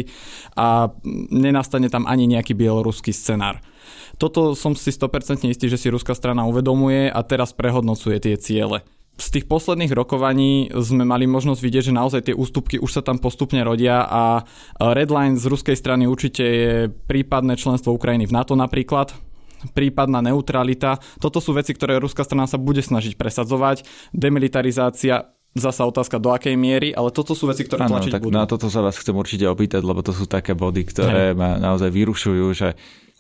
a 0.57 0.91
nenastane 1.31 1.93
tam 1.93 2.09
ani 2.09 2.27
nejaký 2.27 2.57
bieloruský 2.57 3.13
scenár. 3.13 3.61
Toto 4.17 4.57
som 4.57 4.73
si 4.73 4.91
100% 4.91 5.45
istý, 5.47 5.69
že 5.69 5.79
si 5.79 5.93
ruská 5.93 6.17
strana 6.17 6.49
uvedomuje 6.49 7.13
a 7.13 7.21
teraz 7.23 7.53
prehodnocuje 7.53 8.19
tie 8.19 8.35
ciele 8.41 8.83
z 9.15 9.27
tých 9.31 9.47
posledných 9.47 9.95
rokovaní 9.95 10.75
sme 10.75 11.07
mali 11.07 11.31
možnosť 11.31 11.61
vidieť, 11.63 11.85
že 11.91 11.95
naozaj 11.95 12.21
tie 12.31 12.35
ústupky 12.35 12.83
už 12.83 12.99
sa 12.99 13.03
tam 13.03 13.23
postupne 13.23 13.63
rodia 13.63 14.03
a 14.03 14.43
redline 14.75 15.39
z 15.39 15.47
ruskej 15.47 15.79
strany 15.79 16.11
určite 16.11 16.43
je 16.43 16.75
prípadné 16.91 17.55
členstvo 17.55 17.95
Ukrajiny 17.95 18.27
v 18.27 18.35
NATO 18.35 18.59
napríklad, 18.59 19.15
prípadná 19.73 20.21
neutralita. 20.21 21.01
Toto 21.23 21.41
sú 21.41 21.57
veci, 21.57 21.73
ktoré 21.73 21.97
ruská 21.97 22.27
strana 22.27 22.45
sa 22.45 22.61
bude 22.61 22.85
snažiť 22.85 23.17
presadzovať. 23.17 23.87
Demilitarizácia 24.13 25.33
zasa 25.55 25.87
otázka 25.87 26.19
do 26.19 26.35
akej 26.35 26.59
miery, 26.59 26.91
ale 26.91 27.15
toto 27.15 27.33
sú 27.39 27.47
veci, 27.47 27.63
ktoré 27.63 27.87
ano, 27.87 27.97
tlačiť 27.97 28.11
tak 28.11 28.27
budú. 28.27 28.35
Na 28.35 28.45
toto 28.45 28.67
sa 28.67 28.83
vás 28.83 28.99
chcem 28.99 29.15
určite 29.15 29.47
opýtať, 29.47 29.87
lebo 29.87 30.03
to 30.03 30.11
sú 30.11 30.27
také 30.27 30.53
body, 30.53 30.83
ktoré 30.83 31.31
Hej. 31.31 31.39
ma 31.39 31.57
naozaj 31.63 31.95
vyrušujú, 31.95 32.47
že 32.51 32.75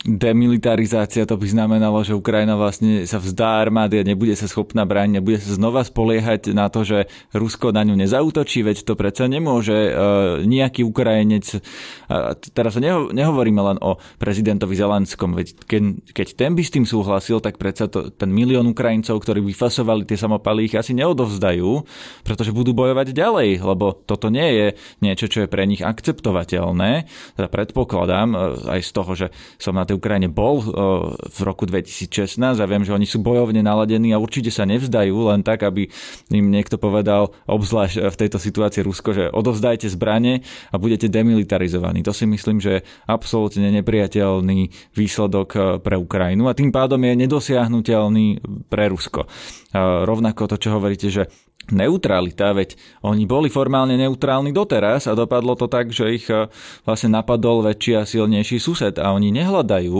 demilitarizácia, 0.04 1.25
to 1.25 1.40
by 1.40 1.49
znamenalo, 1.49 2.04
že 2.04 2.12
Ukrajina 2.12 2.61
vlastne 2.61 3.08
sa 3.08 3.16
vzdá 3.16 3.56
armády 3.56 4.04
a 4.04 4.04
nebude 4.04 4.37
sa 4.37 4.44
schopná 4.44 4.84
brániť, 4.84 5.16
nebude 5.16 5.40
sa 5.40 5.56
znova 5.56 5.80
spoliehať 5.80 6.52
na 6.52 6.68
to, 6.68 6.84
že 6.84 7.08
Rusko 7.32 7.73
na 7.73 7.88
ňu 7.88 7.96
nezautočí, 7.96 8.61
veď 8.61 8.84
to 8.84 9.00
predsa 9.00 9.32
nemôže 9.32 9.73
uh, 9.73 10.44
nejaký 10.44 10.84
Ukrajinec, 10.84 11.56
uh, 11.56 12.37
teraz 12.52 12.76
neho, 12.76 13.16
nehovoríme 13.16 13.56
len 13.64 13.80
o 13.80 13.96
prezidentovi 14.20 14.76
Zelenskom, 14.76 15.32
veď 15.40 15.64
keď, 15.64 15.82
keď 16.12 16.28
ten 16.37 16.52
by 16.52 16.62
s 16.68 16.75
tým 16.76 16.84
súhlasil, 16.84 17.40
tak 17.40 17.56
predsa 17.56 17.88
to, 17.88 18.12
ten 18.12 18.28
milión 18.28 18.68
Ukrajincov, 18.68 19.25
ktorí 19.25 19.40
vyfasovali 19.40 20.04
tie 20.04 20.20
samopaly, 20.20 20.68
ich 20.68 20.76
asi 20.76 20.92
neodovzdajú, 21.00 21.80
pretože 22.28 22.52
budú 22.52 22.76
bojovať 22.76 23.16
ďalej, 23.16 23.64
lebo 23.64 23.96
toto 24.04 24.28
nie 24.28 24.52
je 24.52 24.66
niečo, 25.00 25.32
čo 25.32 25.38
je 25.44 25.49
pre 25.49 25.64
nich 25.64 25.80
akceptovateľné. 25.80 27.08
Teda 27.40 27.49
predpokladám 27.49 28.28
uh, 28.37 28.38
aj 28.68 28.80
z 28.84 28.90
toho, 28.92 29.12
že 29.16 29.26
som 29.56 29.73
na 29.73 29.88
tej 29.88 29.93
tej 29.94 30.02
Ukrajine 30.02 30.26
bol 30.26 30.58
eh, 30.58 30.66
v 31.14 31.40
roku 31.46 31.70
2016 31.70 32.40
a 32.58 32.66
viem, 32.66 32.82
že 32.82 32.90
oni 32.90 33.06
sú 33.06 33.22
bojovne 33.22 33.62
naladení 33.62 34.10
a 34.10 34.18
určite 34.18 34.50
sa 34.50 34.66
nevzdajú 34.66 35.14
len 35.30 35.46
tak, 35.46 35.62
aby 35.62 35.86
im 36.34 36.46
niekto 36.50 36.74
povedal, 36.74 37.30
obzvlášť 37.46 38.02
eh, 38.02 38.10
v 38.10 38.16
tejto 38.18 38.38
situácii 38.42 38.82
Rusko, 38.82 39.10
že 39.14 39.24
odovzdajte 39.30 39.86
zbranie 39.86 40.42
a 40.74 40.80
budete 40.82 41.06
demilitarizovaní. 41.06 42.02
To 42.02 42.10
si 42.10 42.26
myslím, 42.26 42.58
že 42.58 42.82
je 42.82 42.84
absolútne 43.06 43.70
nepriateľný 43.70 44.74
výsledok 44.98 45.48
eh, 45.54 45.62
pre 45.78 45.94
Ukrajinu 45.94 46.50
a 46.50 46.56
tým 46.58 46.74
pádom 46.74 46.98
je 46.98 47.14
nedosiahnutelný 47.14 48.26
pre 48.66 48.90
Rusko. 48.90 49.30
Rovnako 49.74 50.46
to, 50.46 50.56
čo 50.56 50.78
hovoríte, 50.78 51.10
že 51.10 51.26
neutralita, 51.73 52.52
veď 52.52 52.76
oni 53.00 53.25
boli 53.25 53.49
formálne 53.49 53.97
neutrálni 53.97 54.52
doteraz 54.52 55.09
a 55.09 55.16
dopadlo 55.16 55.56
to 55.56 55.71
tak, 55.71 55.88
že 55.88 56.04
ich 56.12 56.26
e, 56.28 56.50
vlastne 56.85 57.16
napadol 57.16 57.64
väčší 57.64 57.92
a 57.97 58.02
silnejší 58.04 58.61
sused 58.61 59.00
a 59.00 59.14
oni 59.16 59.33
nehľadajú 59.33 59.97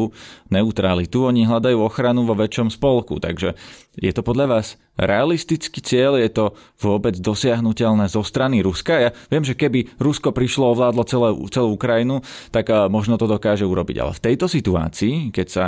neutralitu, 0.53 1.25
oni 1.25 1.49
hľadajú 1.49 1.79
ochranu 1.81 2.29
vo 2.29 2.37
väčšom 2.37 2.69
spolku. 2.69 3.17
Takže 3.17 3.57
je 3.97 4.13
to 4.13 4.21
podľa 4.21 4.61
vás 4.61 4.77
realistický 4.95 5.83
cieľ, 5.83 6.19
je 6.19 6.31
to 6.31 6.45
vôbec 6.79 7.19
dosiahnutelné 7.19 8.07
zo 8.07 8.23
strany 8.23 8.63
Ruska? 8.63 8.95
Ja 8.99 9.11
viem, 9.29 9.43
že 9.43 9.59
keby 9.59 9.99
Rusko 9.99 10.31
prišlo 10.31 10.71
ovládlo 10.71 11.03
celé, 11.07 11.35
celú 11.51 11.75
Ukrajinu, 11.75 12.23
tak 12.55 12.71
možno 12.89 13.19
to 13.19 13.27
dokáže 13.27 13.67
urobiť. 13.67 13.97
Ale 13.99 14.13
v 14.15 14.23
tejto 14.23 14.47
situácii, 14.47 15.35
keď 15.35 15.47
sa 15.51 15.65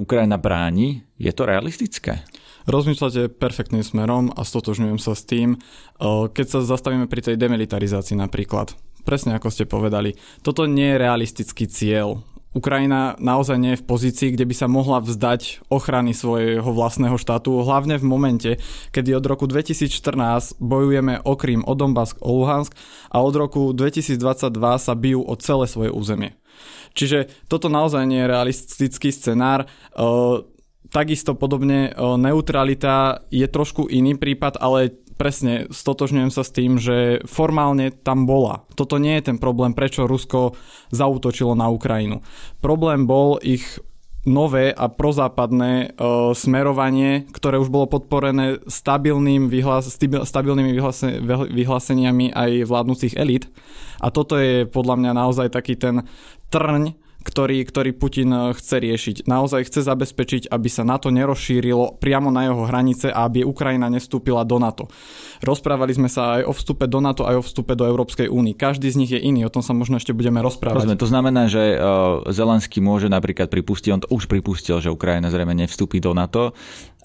Ukrajina 0.00 0.40
bráni, 0.40 1.04
je 1.20 1.32
to 1.32 1.44
realistické? 1.44 2.24
Rozmýšľate 2.68 3.32
perfektným 3.36 3.80
smerom 3.80 4.28
a 4.36 4.44
stotožňujem 4.44 5.00
sa 5.00 5.16
s 5.16 5.24
tým. 5.24 5.56
Keď 6.00 6.46
sa 6.48 6.60
zastavíme 6.60 7.08
pri 7.08 7.24
tej 7.24 7.36
demilitarizácii 7.40 8.16
napríklad, 8.16 8.76
presne 9.08 9.36
ako 9.36 9.48
ste 9.48 9.64
povedali, 9.64 10.16
toto 10.44 10.68
nie 10.68 10.92
je 10.92 11.00
realistický 11.00 11.64
cieľ. 11.64 12.20
Ukrajina 12.56 13.12
naozaj 13.20 13.60
nie 13.60 13.76
je 13.76 13.80
v 13.84 13.88
pozícii, 13.88 14.28
kde 14.32 14.48
by 14.48 14.54
sa 14.56 14.66
mohla 14.72 15.04
vzdať 15.04 15.68
ochrany 15.68 16.16
svojho 16.16 16.64
vlastného 16.64 17.20
štátu, 17.20 17.60
hlavne 17.60 18.00
v 18.00 18.08
momente, 18.08 18.50
kedy 18.88 19.12
od 19.12 19.24
roku 19.28 19.44
2014 19.44 20.56
bojujeme 20.56 21.20
o 21.28 21.36
Krím, 21.36 21.60
o 21.68 21.76
Donbask, 21.76 22.16
o 22.24 22.32
Luhansk 22.40 22.72
a 23.12 23.20
od 23.20 23.34
roku 23.36 23.76
2022 23.76 24.48
sa 24.80 24.92
bijú 24.96 25.20
o 25.28 25.34
celé 25.36 25.68
svoje 25.68 25.92
územie. 25.92 26.40
Čiže 26.96 27.28
toto 27.52 27.68
naozaj 27.68 28.08
nie 28.08 28.24
je 28.24 28.32
realistický 28.32 29.12
scenár. 29.12 29.68
Takisto 30.88 31.36
podobne 31.36 31.92
neutralita 31.94 33.28
je 33.28 33.44
trošku 33.44 33.92
iný 33.92 34.16
prípad, 34.16 34.56
ale 34.56 34.96
presne 35.18 35.66
stotožňujem 35.68 36.30
sa 36.30 36.46
s 36.46 36.54
tým, 36.54 36.78
že 36.78 37.20
formálne 37.26 37.90
tam 37.90 38.24
bola. 38.24 38.62
Toto 38.78 39.02
nie 39.02 39.18
je 39.18 39.34
ten 39.34 39.38
problém, 39.42 39.74
prečo 39.74 40.06
Rusko 40.06 40.54
zautočilo 40.94 41.58
na 41.58 41.66
Ukrajinu. 41.68 42.22
Problém 42.62 43.04
bol 43.04 43.42
ich 43.42 43.82
nové 44.28 44.70
a 44.70 44.86
prozápadné 44.92 45.72
e, 45.72 45.86
smerovanie, 46.36 47.24
ktoré 47.32 47.56
už 47.56 47.72
bolo 47.72 47.88
podporené 47.88 48.60
stabilným 48.68 49.48
vyhlas, 49.48 49.88
stabilnými 49.98 50.72
vyhlase, 50.76 51.18
vyhláseniami 51.48 52.36
aj 52.36 52.50
vládnúcich 52.68 53.16
elit. 53.16 53.48
A 53.98 54.12
toto 54.12 54.38
je 54.38 54.68
podľa 54.68 55.00
mňa 55.00 55.12
naozaj 55.16 55.48
taký 55.50 55.74
ten 55.74 56.06
trň, 56.52 56.94
ktorý, 57.22 57.66
ktorý 57.66 57.90
Putin 57.94 58.30
eh, 58.30 58.54
chce 58.54 58.76
riešiť. 58.78 59.16
Naozaj 59.26 59.66
chce 59.68 59.80
zabezpečiť, 59.82 60.42
aby 60.50 60.68
sa 60.70 60.86
NATO 60.86 61.10
nerozšírilo 61.10 61.98
priamo 61.98 62.30
na 62.30 62.46
jeho 62.46 62.62
hranice 62.66 63.10
a 63.10 63.26
aby 63.26 63.42
Ukrajina 63.42 63.90
nestúpila 63.90 64.46
do 64.46 64.56
NATO. 64.62 64.86
Rozprávali 65.42 65.94
sme 65.94 66.10
sa 66.10 66.40
aj 66.40 66.42
o 66.50 66.52
vstupe 66.54 66.90
do 66.90 66.98
NATO, 66.98 67.26
aj 67.26 67.36
o 67.38 67.42
vstupe 67.42 67.78
do 67.78 67.86
Európskej 67.86 68.26
únie. 68.26 68.58
Každý 68.58 68.90
z 68.90 68.96
nich 68.98 69.10
je 69.14 69.20
iný, 69.22 69.46
o 69.46 69.52
tom 69.52 69.62
sa 69.62 69.70
možno 69.70 69.98
ešte 69.98 70.10
budeme 70.10 70.42
rozprávať. 70.42 70.82
Rozumiem, 70.82 70.98
to 70.98 71.10
znamená, 71.10 71.46
že 71.46 71.78
uh, 71.78 72.26
Zelenský 72.26 72.82
môže 72.82 73.06
napríklad 73.06 73.46
pripustiť, 73.46 73.90
on 73.94 74.02
to 74.02 74.10
už 74.10 74.26
pripustil, 74.26 74.82
že 74.82 74.90
Ukrajina 74.90 75.30
zrejme 75.30 75.54
nevstúpi 75.54 76.02
do 76.02 76.10
NATO, 76.10 76.58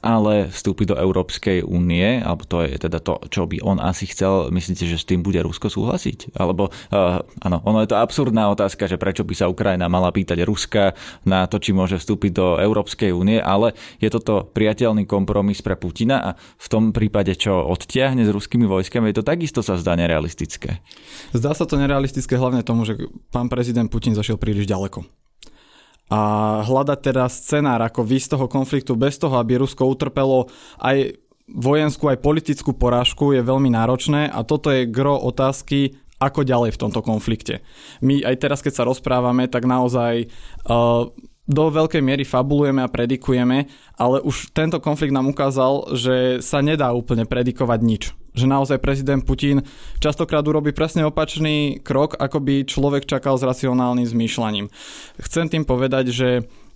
ale 0.03 0.51
vstúpiť 0.51 0.91
do 0.91 1.00
Európskej 1.00 1.63
únie, 1.63 2.19
alebo 2.19 2.43
to 2.43 2.60
je 2.67 2.75
teda 2.75 3.00
to, 3.00 3.24
čo 3.31 3.48
by 3.48 3.63
on 3.63 3.79
asi 3.79 4.03
chcel, 4.12 4.51
myslíte, 4.51 4.83
že 4.83 5.00
s 5.00 5.07
tým 5.07 5.24
bude 5.24 5.39
Rusko 5.39 5.72
súhlasiť? 5.72 6.36
Alebo, 6.36 6.67
uh, 6.69 7.24
áno, 7.39 7.57
ono 7.63 7.79
je 7.79 7.89
to 7.89 7.98
absurdná 7.98 8.51
otázka, 8.51 8.91
že 8.91 9.00
prečo 9.00 9.24
by 9.24 9.31
sa 9.31 9.48
Ukrajina 9.48 9.88
mala 9.88 10.12
pýtať 10.12 10.43
Ruska 10.43 10.91
na 11.24 11.48
to, 11.48 11.63
či 11.63 11.72
môže 11.72 11.95
vstúpiť 11.95 12.31
do 12.36 12.48
Európskej 12.60 13.15
únie, 13.15 13.39
ale 13.39 13.72
je 14.03 14.12
toto 14.12 14.43
priateľný 14.43 15.07
kompromis 15.07 15.63
pre 15.63 15.79
Putina 15.79 16.19
a 16.19 16.29
v 16.36 16.67
tom 16.67 16.91
prípade, 16.91 17.39
čo 17.39 17.63
odtiahne 17.63 18.27
s 18.27 18.29
ruskými 18.29 18.67
vojskami, 18.67 19.15
je 19.15 19.24
to 19.24 19.25
takisto 19.25 19.63
sa 19.63 19.79
zdá 19.79 19.95
nerealistické. 19.95 20.83
Zdá 21.31 21.55
sa 21.55 21.63
to 21.63 21.79
nerealistické 21.79 22.36
hlavne 22.36 22.67
tomu, 22.67 22.83
že 22.83 23.00
pán 23.31 23.48
prezident 23.48 23.88
Putin 23.88 24.12
zašiel 24.12 24.36
príliš 24.36 24.67
ďaleko 24.67 25.22
a 26.12 26.22
hľadať 26.67 27.00
teda 27.00 27.25
scenár, 27.31 27.79
ako 27.83 28.03
vy 28.03 28.17
z 28.19 28.36
toho 28.36 28.45
konfliktu 28.51 28.93
bez 28.93 29.15
toho, 29.17 29.39
aby 29.39 29.60
Rusko 29.60 29.88
utrpelo 29.88 30.51
aj 30.83 31.15
vojenskú, 31.48 32.07
aj 32.07 32.24
politickú 32.24 32.75
porážku 32.75 33.36
je 33.36 33.43
veľmi 33.43 33.72
náročné 33.72 34.31
a 34.31 34.43
toto 34.48 34.72
je 34.72 34.88
gro 34.88 35.19
otázky, 35.19 36.00
ako 36.24 36.48
ďalej 36.48 36.72
v 36.75 36.81
tomto 36.88 37.03
konflikte. 37.03 37.60
My 38.00 38.24
aj 38.24 38.36
teraz, 38.39 38.60
keď 38.63 38.74
sa 38.79 38.88
rozprávame, 38.88 39.51
tak 39.51 39.67
naozaj 39.67 40.31
uh, 40.72 41.12
do 41.43 41.65
veľkej 41.67 42.00
miery 42.00 42.24
fabulujeme 42.24 42.79
a 42.79 42.88
predikujeme, 42.88 43.67
ale 44.00 44.24
už 44.24 44.55
tento 44.55 44.79
konflikt 44.79 45.12
nám 45.12 45.27
ukázal, 45.27 45.91
že 46.00 46.39
sa 46.39 46.63
nedá 46.63 46.95
úplne 46.95 47.27
predikovať 47.27 47.79
nič 47.83 48.03
že 48.33 48.49
naozaj 48.49 48.81
prezident 48.81 49.21
Putin 49.21 49.61
častokrát 50.01 50.45
urobí 50.45 50.73
presne 50.73 51.05
opačný 51.05 51.81
krok, 51.81 52.17
ako 52.17 52.41
by 52.41 52.55
človek 52.65 53.05
čakal 53.05 53.37
s 53.37 53.45
racionálnym 53.45 54.05
zmýšľaním. 54.05 54.69
Chcem 55.21 55.45
tým 55.49 55.63
povedať, 55.63 56.09
že 56.09 56.29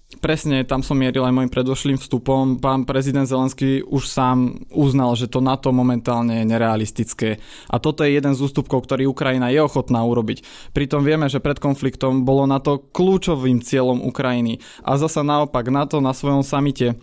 Presne, 0.07 0.63
tam 0.63 0.79
som 0.87 0.95
mieril 0.95 1.19
aj 1.27 1.35
môjim 1.35 1.51
predošlým 1.51 1.99
vstupom. 1.99 2.63
Pán 2.63 2.87
prezident 2.87 3.27
Zelenský 3.27 3.83
už 3.83 4.07
sám 4.07 4.63
uznal, 4.71 5.19
že 5.19 5.27
to 5.27 5.43
NATO 5.43 5.75
momentálne 5.75 6.39
je 6.39 6.45
nerealistické. 6.47 7.43
A 7.67 7.75
toto 7.75 8.07
je 8.07 8.15
jeden 8.15 8.31
z 8.31 8.39
ústupkov, 8.39 8.87
ktorý 8.87 9.11
Ukrajina 9.11 9.51
je 9.51 9.59
ochotná 9.59 9.99
urobiť. 10.07 10.71
Pritom 10.71 11.03
vieme, 11.03 11.27
že 11.27 11.43
pred 11.43 11.59
konfliktom 11.59 12.23
bolo 12.23 12.47
NATO 12.47 12.87
kľúčovým 12.95 13.59
cieľom 13.59 13.99
Ukrajiny. 14.07 14.63
A 14.87 14.95
zasa 14.95 15.27
naopak 15.27 15.67
NATO 15.67 15.99
na 15.99 16.15
svojom 16.15 16.39
samite 16.39 16.95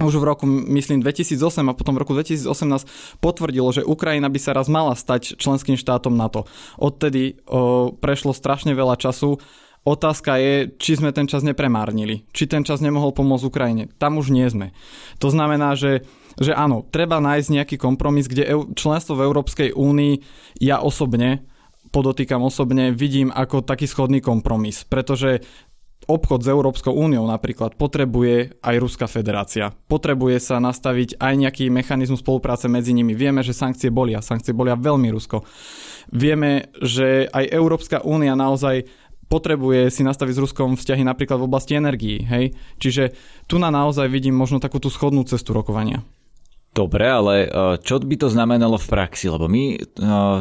už 0.00 0.14
v 0.18 0.24
roku, 0.24 0.44
myslím, 0.46 1.02
2008 1.02 1.70
a 1.70 1.72
potom 1.74 1.94
v 1.98 2.02
roku 2.06 2.12
2018 2.14 2.48
potvrdilo, 3.18 3.68
že 3.74 3.82
Ukrajina 3.86 4.30
by 4.30 4.38
sa 4.40 4.54
raz 4.54 4.70
mala 4.70 4.94
stať 4.94 5.38
členským 5.38 5.74
štátom 5.74 6.14
NATO. 6.14 6.46
Odtedy 6.78 7.42
o, 7.46 7.90
prešlo 7.92 8.30
strašne 8.32 8.72
veľa 8.72 8.98
času. 8.98 9.38
Otázka 9.86 10.36
je, 10.36 10.54
či 10.76 11.00
sme 11.00 11.14
ten 11.14 11.24
čas 11.24 11.40
nepremárnili. 11.46 12.28
Či 12.34 12.50
ten 12.50 12.62
čas 12.66 12.84
nemohol 12.84 13.14
pomôcť 13.14 13.46
Ukrajine. 13.48 13.84
Tam 13.96 14.20
už 14.20 14.34
nie 14.34 14.44
sme. 14.50 14.76
To 15.22 15.30
znamená, 15.32 15.74
že 15.74 16.06
že 16.38 16.54
áno, 16.54 16.86
treba 16.86 17.18
nájsť 17.18 17.50
nejaký 17.50 17.76
kompromis, 17.82 18.30
kde 18.30 18.46
členstvo 18.78 19.18
v 19.18 19.26
Európskej 19.26 19.68
únii 19.74 20.22
ja 20.62 20.78
osobne 20.78 21.42
podotýkam 21.90 22.44
osobne, 22.44 22.92
vidím 22.92 23.32
ako 23.32 23.64
taký 23.64 23.88
schodný 23.88 24.20
kompromis, 24.20 24.84
pretože 24.84 25.42
obchod 26.08 26.40
s 26.40 26.48
Európskou 26.48 26.96
úniou 26.96 27.28
napríklad 27.28 27.76
potrebuje 27.76 28.56
aj 28.64 28.74
Ruská 28.80 29.06
federácia. 29.06 29.70
Potrebuje 29.92 30.40
sa 30.40 30.56
nastaviť 30.56 31.20
aj 31.20 31.34
nejaký 31.36 31.64
mechanizmus 31.68 32.24
spolupráce 32.24 32.66
medzi 32.66 32.96
nimi. 32.96 33.12
Vieme, 33.12 33.44
že 33.44 33.52
sankcie 33.52 33.92
bolia. 33.92 34.24
Sankcie 34.24 34.56
bolia 34.56 34.74
veľmi 34.74 35.12
Rusko. 35.12 35.44
Vieme, 36.08 36.72
že 36.80 37.28
aj 37.28 37.52
Európska 37.52 38.00
únia 38.00 38.32
naozaj 38.32 38.88
potrebuje 39.28 39.92
si 39.92 40.02
nastaviť 40.02 40.34
s 40.34 40.42
Ruskom 40.48 40.74
vzťahy 40.80 41.04
napríklad 41.04 41.36
v 41.36 41.46
oblasti 41.46 41.76
energií. 41.76 42.24
Hej? 42.24 42.56
Čiže 42.80 43.12
tu 43.44 43.60
na 43.60 43.68
naozaj 43.68 44.08
vidím 44.08 44.32
možno 44.32 44.58
takú 44.58 44.80
tú 44.80 44.88
schodnú 44.88 45.28
cestu 45.28 45.52
rokovania. 45.52 46.00
Dobre, 46.68 47.10
ale 47.10 47.34
e, 47.42 47.48
čo 47.82 47.98
by 47.98 48.16
to 48.20 48.28
znamenalo 48.30 48.78
v 48.78 48.86
praxi? 48.86 49.26
Lebo 49.26 49.50
my 49.50 49.64
e, 49.74 49.76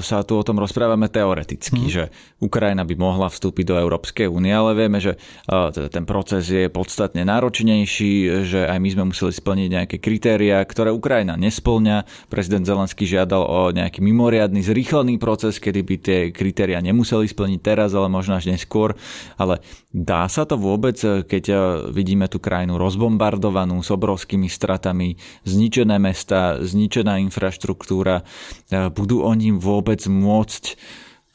sa 0.05 0.21
tu 0.21 0.37
o 0.37 0.45
tom 0.45 0.61
rozprávame 0.61 1.09
teoreticky, 1.09 1.87
mm. 1.87 1.89
že 1.89 2.03
Ukrajina 2.37 2.85
by 2.85 2.93
mohla 2.93 3.31
vstúpiť 3.31 3.65
do 3.73 3.75
Európskej 3.79 4.29
únie, 4.29 4.53
ale 4.53 4.77
vieme, 4.77 5.01
že 5.01 5.17
e, 5.17 5.17
teda 5.49 5.89
ten 5.89 6.05
proces 6.05 6.45
je 6.45 6.69
podstatne 6.69 7.25
náročnejší, 7.25 8.43
že 8.45 8.69
aj 8.69 8.77
my 8.77 8.89
sme 8.93 9.03
museli 9.09 9.33
splniť 9.33 9.69
nejaké 9.81 9.97
kritéria, 9.97 10.61
ktoré 10.61 10.93
Ukrajina 10.93 11.39
nesplňa. 11.39 12.29
Prezident 12.29 12.67
Zelenský 12.67 13.09
žiadal 13.09 13.41
o 13.41 13.59
nejaký 13.73 14.03
mimoriadný 14.05 14.61
zrýchlený 14.61 15.17
proces, 15.17 15.57
kedy 15.57 15.79
by 15.81 15.95
tie 15.97 16.19
kritéria 16.29 16.83
nemuseli 16.83 17.25
splniť 17.25 17.59
teraz, 17.65 17.97
ale 17.97 18.13
možno 18.13 18.37
až 18.37 18.51
neskôr. 18.51 18.93
Ale 19.41 19.63
dá 19.89 20.29
sa 20.29 20.45
to 20.45 20.59
vôbec, 20.59 20.99
keď 21.01 21.45
vidíme 21.89 22.29
tú 22.29 22.37
krajinu 22.37 22.77
rozbombardovanú 22.77 23.81
s 23.81 23.89
obrovskými 23.89 24.45
stratami, 24.51 25.17
zničené 25.47 25.97
mesta, 26.17 26.57
zničená 26.57 27.21
infraštruktúra, 27.29 28.25
e, 28.73 28.89
budú 28.89 29.21
oni 29.21 29.53
vôbec 29.53 30.01
môcť 30.09 30.73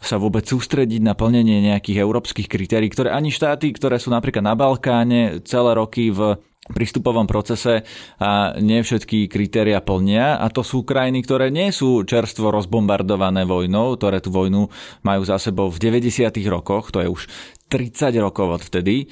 sa 0.03 0.19
vôbec 0.19 0.43
sústrediť 0.43 0.99
na 0.99 1.15
plnenie 1.15 1.63
nejakých 1.63 2.03
európskych 2.03 2.51
kritérií, 2.51 2.91
ktoré 2.91 3.15
ani 3.15 3.31
štáty, 3.31 3.71
ktoré 3.71 4.03
sú 4.03 4.11
napríklad 4.11 4.43
na 4.43 4.59
Balkáne 4.59 5.39
celé 5.47 5.79
roky 5.79 6.11
v 6.11 6.43
prístupovom 6.75 7.31
procese 7.31 7.87
a 8.19 8.59
nie 8.59 8.83
všetky 8.83 9.31
kritéria 9.31 9.79
plnia 9.79 10.43
a 10.43 10.51
to 10.51 10.67
sú 10.67 10.83
krajiny, 10.83 11.23
ktoré 11.23 11.55
nie 11.55 11.71
sú 11.71 12.03
čerstvo 12.03 12.51
rozbombardované 12.51 13.47
vojnou, 13.47 13.95
ktoré 13.95 14.19
tú 14.19 14.35
vojnu 14.35 14.67
majú 15.07 15.23
za 15.23 15.39
sebou 15.39 15.71
v 15.71 15.79
90. 15.79 16.35
rokoch, 16.51 16.91
to 16.91 16.99
je 16.99 17.07
už 17.07 17.31
30 17.71 18.11
rokov 18.19 18.59
od 18.59 18.63
vtedy 18.67 19.07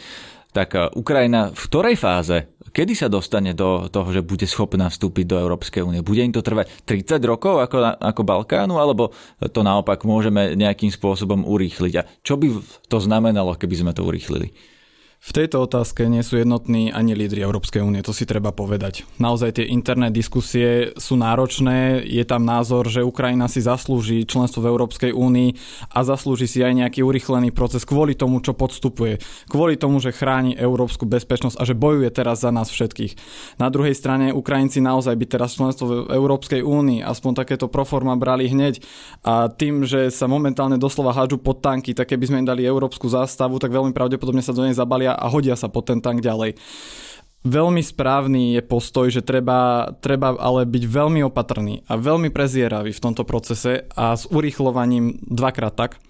tak 0.53 0.75
e, 0.75 0.91
Ukrajina 0.99 1.51
v 1.55 1.63
ktorej 1.71 1.97
fáze, 1.97 2.51
kedy 2.71 2.93
sa 2.97 3.07
dostane 3.11 3.53
do 3.53 3.91
toho, 3.91 4.09
že 4.11 4.27
bude 4.27 4.47
schopná 4.47 4.89
vstúpiť 4.89 5.27
do 5.27 5.37
Európskej 5.37 5.85
únie? 5.85 6.01
Bude 6.01 6.25
im 6.25 6.35
to 6.35 6.43
trvať 6.43 6.87
30 6.87 7.21
rokov 7.27 7.61
ako, 7.61 7.99
ako 7.99 8.23
Balkánu, 8.25 8.79
alebo 8.79 9.13
to 9.51 9.61
naopak 9.61 10.03
môžeme 10.07 10.57
nejakým 10.57 10.89
spôsobom 10.89 11.45
urýchliť? 11.45 11.95
A 12.01 12.07
čo 12.25 12.39
by 12.41 12.49
to 12.89 12.99
znamenalo, 13.03 13.59
keby 13.59 13.75
sme 13.75 13.93
to 13.93 14.07
urýchlili? 14.07 14.55
V 15.21 15.37
tejto 15.37 15.69
otázke 15.69 16.09
nie 16.09 16.25
sú 16.25 16.41
jednotní 16.41 16.89
ani 16.97 17.13
lídry 17.13 17.45
Európskej 17.45 17.85
únie, 17.85 18.01
to 18.01 18.17
si 18.17 18.25
treba 18.25 18.57
povedať. 18.57 19.05
Naozaj 19.21 19.61
tie 19.61 19.69
interné 19.69 20.09
diskusie 20.09 20.97
sú 20.97 21.21
náročné, 21.21 22.01
je 22.09 22.25
tam 22.25 22.49
názor, 22.49 22.89
že 22.89 23.05
Ukrajina 23.05 23.45
si 23.45 23.61
zaslúži 23.61 24.25
členstvo 24.25 24.65
v 24.65 24.73
Európskej 24.73 25.13
únii 25.13 25.51
a 25.93 26.09
zaslúži 26.09 26.49
si 26.49 26.65
aj 26.65 26.73
nejaký 26.73 27.05
urychlený 27.05 27.53
proces 27.53 27.85
kvôli 27.85 28.17
tomu, 28.17 28.41
čo 28.41 28.57
podstupuje, 28.57 29.21
kvôli 29.53 29.77
tomu, 29.77 30.01
že 30.01 30.17
chráni 30.17 30.57
európsku 30.57 31.05
bezpečnosť 31.05 31.61
a 31.61 31.69
že 31.69 31.77
bojuje 31.77 32.09
teraz 32.09 32.41
za 32.41 32.49
nás 32.49 32.73
všetkých. 32.73 33.13
Na 33.61 33.69
druhej 33.69 33.93
strane 33.93 34.33
Ukrajinci 34.33 34.81
naozaj 34.81 35.21
by 35.21 35.27
teraz 35.29 35.61
členstvo 35.61 35.85
v 35.85 36.17
Európskej 36.17 36.65
únii 36.65 37.05
aspoň 37.05 37.45
takéto 37.45 37.69
proforma 37.69 38.17
brali 38.17 38.49
hneď 38.49 38.81
a 39.21 39.53
tým, 39.53 39.85
že 39.85 40.09
sa 40.09 40.25
momentálne 40.25 40.81
doslova 40.81 41.13
hádžu 41.13 41.45
pod 41.45 41.61
tanky, 41.61 41.93
tak 41.93 42.09
keby 42.17 42.25
sme 42.25 42.41
im 42.41 42.49
dali 42.49 42.65
európsku 42.65 43.05
zástavu, 43.05 43.61
tak 43.61 43.69
veľmi 43.69 43.93
pravdepodobne 43.93 44.41
sa 44.41 44.57
do 44.57 44.65
nej 44.65 44.73
zabalia 44.73 45.10
a 45.15 45.27
hodia 45.31 45.55
sa 45.55 45.71
po 45.71 45.83
ten 45.83 45.99
tank 45.99 46.23
ďalej. 46.23 46.59
Veľmi 47.41 47.81
správny 47.81 48.61
je 48.61 48.63
postoj, 48.63 49.09
že 49.09 49.25
treba, 49.25 49.93
treba 50.05 50.37
ale 50.37 50.69
byť 50.69 50.85
veľmi 50.85 51.25
opatrný 51.25 51.89
a 51.89 51.97
veľmi 51.97 52.29
prezieravý 52.29 52.93
v 52.93 53.01
tomto 53.01 53.25
procese 53.25 53.89
a 53.97 54.13
s 54.13 54.29
urýchlovaním 54.29 55.25
dvakrát 55.25 55.73
tak, 55.73 56.05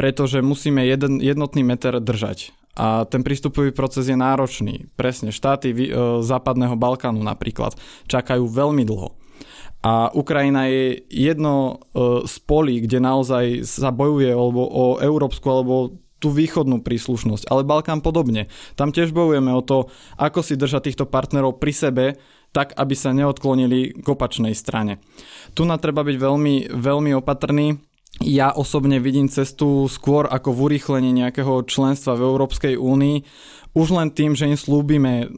pretože 0.00 0.40
musíme 0.40 0.80
jeden, 0.88 1.20
jednotný 1.20 1.60
meter 1.60 2.00
držať. 2.00 2.56
A 2.80 3.04
ten 3.04 3.20
prístupový 3.20 3.76
proces 3.76 4.08
je 4.08 4.16
náročný. 4.16 4.88
Presne, 4.96 5.36
štáty 5.36 5.74
e, 5.76 5.92
západného 6.24 6.80
Balkánu 6.80 7.20
napríklad 7.20 7.76
čakajú 8.08 8.48
veľmi 8.48 8.80
dlho. 8.88 9.20
A 9.84 10.08
Ukrajina 10.16 10.64
je 10.68 11.04
jedno 11.12 11.76
e, 11.92 12.24
z 12.24 12.36
polí, 12.48 12.80
kde 12.80 13.04
naozaj 13.04 13.68
sa 13.68 13.92
bojuje 13.92 14.32
alebo 14.32 14.64
o 14.64 14.84
európsku 14.96 15.44
alebo 15.44 15.98
tú 16.20 16.28
východnú 16.30 16.84
príslušnosť, 16.84 17.48
ale 17.48 17.66
Balkán 17.66 18.04
podobne. 18.04 18.52
Tam 18.76 18.92
tiež 18.92 19.16
bojujeme 19.16 19.50
o 19.56 19.64
to, 19.64 19.88
ako 20.20 20.44
si 20.44 20.60
držať 20.60 20.92
týchto 20.92 21.08
partnerov 21.08 21.56
pri 21.56 21.72
sebe, 21.72 22.04
tak 22.52 22.76
aby 22.76 22.94
sa 22.94 23.16
neodklonili 23.16 24.04
k 24.04 24.06
opačnej 24.06 24.52
strane. 24.52 25.00
Tu 25.56 25.64
na 25.64 25.80
treba 25.80 26.04
byť 26.04 26.16
veľmi, 26.20 26.54
veľmi 26.76 27.10
opatrný. 27.16 27.80
Ja 28.20 28.52
osobne 28.52 29.00
vidím 29.00 29.30
cestu 29.32 29.88
skôr 29.88 30.28
ako 30.28 30.52
v 30.52 30.60
urýchlení 30.68 31.14
nejakého 31.14 31.64
členstva 31.64 32.18
v 32.18 32.26
Európskej 32.26 32.74
únii, 32.76 33.16
už 33.72 33.94
len 33.94 34.10
tým, 34.10 34.34
že 34.34 34.50
im 34.50 34.58
slúbime 34.58 35.30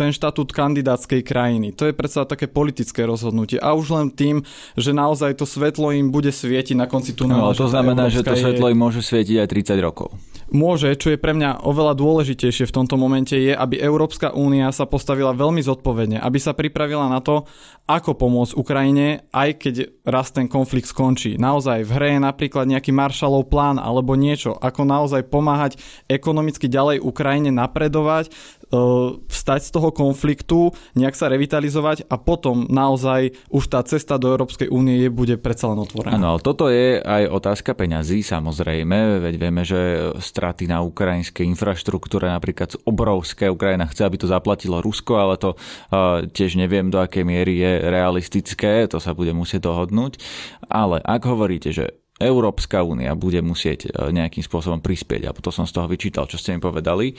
ten 0.00 0.16
štatút 0.16 0.56
kandidátskej 0.56 1.20
krajiny. 1.20 1.76
To 1.76 1.84
je 1.84 1.92
predsa 1.92 2.24
také 2.24 2.48
politické 2.48 3.04
rozhodnutie. 3.04 3.60
A 3.60 3.76
už 3.76 3.92
len 3.92 4.08
tým, 4.08 4.40
že 4.80 4.96
naozaj 4.96 5.36
to 5.36 5.44
svetlo 5.44 5.92
im 5.92 6.08
bude 6.08 6.32
svietiť 6.32 6.72
na 6.80 6.88
konci 6.88 7.12
tunela. 7.12 7.52
No, 7.52 7.56
to 7.56 7.68
znamená, 7.68 8.08
že 8.08 8.24
to 8.24 8.32
svetlo 8.32 8.72
im 8.72 8.80
môže 8.80 9.04
svietiť 9.04 9.36
aj 9.44 9.48
30 9.76 9.84
rokov 9.84 10.08
môže, 10.50 10.90
čo 10.98 11.14
je 11.14 11.18
pre 11.18 11.32
mňa 11.32 11.62
oveľa 11.62 11.94
dôležitejšie 11.96 12.68
v 12.68 12.74
tomto 12.74 12.98
momente, 12.98 13.34
je, 13.38 13.54
aby 13.54 13.78
Európska 13.78 14.34
únia 14.34 14.74
sa 14.74 14.84
postavila 14.84 15.30
veľmi 15.30 15.62
zodpovedne, 15.62 16.18
aby 16.18 16.38
sa 16.42 16.52
pripravila 16.52 17.06
na 17.06 17.22
to, 17.22 17.46
ako 17.86 18.18
pomôcť 18.18 18.58
Ukrajine, 18.58 19.26
aj 19.30 19.50
keď 19.62 19.74
raz 20.06 20.34
ten 20.34 20.50
konflikt 20.50 20.90
skončí. 20.90 21.38
Naozaj 21.38 21.86
v 21.86 21.90
hre 21.94 22.08
je 22.18 22.20
napríklad 22.22 22.66
nejaký 22.66 22.90
Marshallov 22.94 23.50
plán 23.50 23.78
alebo 23.78 24.14
niečo, 24.18 24.54
ako 24.58 24.86
naozaj 24.86 25.26
pomáhať 25.30 25.78
ekonomicky 26.10 26.66
ďalej 26.66 27.02
Ukrajine 27.02 27.54
napredovať, 27.54 28.30
vstať 28.70 29.60
z 29.66 29.70
toho 29.74 29.90
konfliktu, 29.90 30.70
nejak 30.94 31.18
sa 31.18 31.26
revitalizovať 31.26 32.06
a 32.06 32.14
potom 32.16 32.70
naozaj 32.70 33.34
už 33.50 33.64
tá 33.66 33.82
cesta 33.82 34.14
do 34.14 34.30
Európskej 34.30 34.70
únie 34.70 35.10
bude 35.10 35.34
predsa 35.42 35.70
len 35.74 35.82
otvorená. 35.82 36.14
Áno, 36.14 36.36
ale 36.36 36.40
toto 36.40 36.70
je 36.70 37.02
aj 37.02 37.26
otázka 37.34 37.74
peňazí, 37.74 38.22
samozrejme, 38.22 39.22
veď 39.26 39.34
vieme, 39.36 39.62
že 39.66 40.14
straty 40.22 40.70
na 40.70 40.86
ukrajinskej 40.86 41.42
infraštruktúre 41.50 42.30
napríklad 42.30 42.78
obrovské. 42.86 43.50
Ukrajina 43.50 43.90
chce, 43.90 44.06
aby 44.06 44.16
to 44.22 44.30
zaplatilo 44.30 44.78
Rusko, 44.78 45.18
ale 45.18 45.34
to 45.34 45.58
uh, 45.58 46.22
tiež 46.30 46.54
neviem, 46.54 46.94
do 46.94 47.02
akej 47.02 47.26
miery 47.26 47.58
je 47.58 47.72
realistické, 47.90 48.86
to 48.86 49.02
sa 49.02 49.18
bude 49.18 49.34
musieť 49.34 49.66
dohodnúť. 49.66 50.22
Ale 50.70 51.02
ak 51.02 51.26
hovoríte, 51.26 51.74
že 51.74 51.98
Európska 52.20 52.84
únia 52.84 53.16
bude 53.16 53.40
musieť 53.40 53.88
e, 53.88 54.12
nejakým 54.12 54.44
spôsobom 54.44 54.84
prispieť, 54.84 55.32
a 55.32 55.32
to 55.32 55.48
som 55.48 55.64
z 55.64 55.72
toho 55.72 55.88
vyčítal, 55.88 56.28
čo 56.28 56.36
ste 56.36 56.52
mi 56.52 56.60
povedali, 56.60 57.16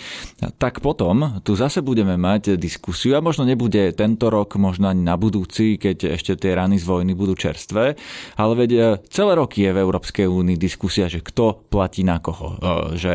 tak 0.62 0.78
potom 0.86 1.42
tu 1.42 1.58
zase 1.58 1.82
budeme 1.82 2.22
mať 2.22 2.54
diskusiu 2.54 3.18
a 3.18 3.26
možno 3.26 3.50
nebude 3.50 3.98
tento 3.98 4.30
rok, 4.30 4.62
možno 4.62 4.94
ani 4.94 5.02
na 5.02 5.18
budúci, 5.18 5.82
keď 5.82 6.14
ešte 6.14 6.38
tie 6.38 6.54
rany 6.54 6.78
z 6.78 6.86
vojny 6.86 7.18
budú 7.18 7.34
čerstvé, 7.34 7.98
ale 8.38 8.54
veď 8.54 8.70
e, 8.70 8.80
celé 9.10 9.34
roky 9.34 9.66
je 9.66 9.74
v 9.74 9.82
Európskej 9.82 10.30
únii 10.30 10.62
diskusia, 10.62 11.10
že 11.10 11.26
kto 11.26 11.66
platí 11.74 12.06
na 12.06 12.22
koho, 12.22 12.56
e, 12.56 12.58
že 13.02 13.14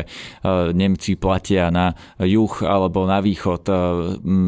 Nemci 0.75 1.15
platia 1.15 1.71
na 1.71 1.95
juh 2.19 2.51
alebo 2.67 3.07
na 3.07 3.23
východ, 3.23 3.63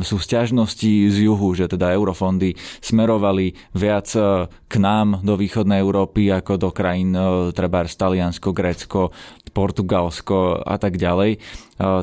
sú 0.03 0.17
sťažnosti 0.19 0.91
z 1.11 1.17
juhu, 1.23 1.55
že 1.55 1.71
teda 1.71 1.93
eurofondy 1.95 2.55
smerovali 2.83 3.55
viac 3.75 4.11
k 4.69 4.73
nám 4.81 5.21
do 5.23 5.37
východnej 5.39 5.79
Európy 5.79 6.33
ako 6.33 6.53
do 6.57 6.69
krajín 6.73 7.13
treba 7.51 7.85
Taliansko, 7.85 8.55
Grécko, 8.55 9.11
Portugalsko 9.49 10.61
a 10.61 10.75
tak 10.77 10.95
ďalej. 10.95 11.35
E, 11.35 11.39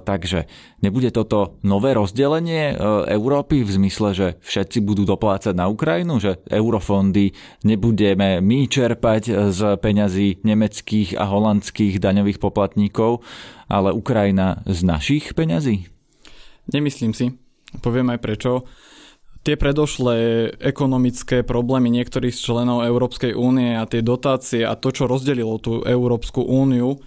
takže 0.02 0.50
nebude 0.82 1.14
toto 1.14 1.56
nové 1.62 1.94
rozdelenie 1.94 2.74
e, 2.74 2.74
Európy 3.14 3.62
v 3.62 3.70
zmysle, 3.70 4.08
že 4.12 4.26
všetci 4.42 4.82
budú 4.82 5.06
doplácať 5.06 5.54
na 5.54 5.70
Ukrajinu, 5.70 6.18
že 6.18 6.42
eurofondy 6.50 7.32
nebudeme 7.64 8.42
my 8.42 8.66
čerpať 8.66 9.54
z 9.54 9.60
peňazí 9.78 10.42
nemeckých 10.42 11.16
a 11.16 11.24
holandských 11.30 12.02
daňových 12.02 12.42
poplatníkov, 12.42 13.22
ale 13.70 13.94
Ukrajina 13.94 14.62
z 14.66 14.82
našich 14.82 15.32
peňazí? 15.32 15.86
Nemyslím 16.70 17.14
si. 17.14 17.30
Poviem 17.82 18.10
aj 18.14 18.18
prečo 18.22 18.66
tie 19.46 19.54
predošlé 19.54 20.50
ekonomické 20.58 21.46
problémy 21.46 21.86
niektorých 21.94 22.34
z 22.34 22.50
členov 22.50 22.82
Európskej 22.82 23.38
únie 23.38 23.78
a 23.78 23.86
tie 23.86 24.02
dotácie 24.02 24.66
a 24.66 24.74
to, 24.74 24.90
čo 24.90 25.06
rozdelilo 25.06 25.62
tú 25.62 25.86
Európsku 25.86 26.42
úniu, 26.42 26.98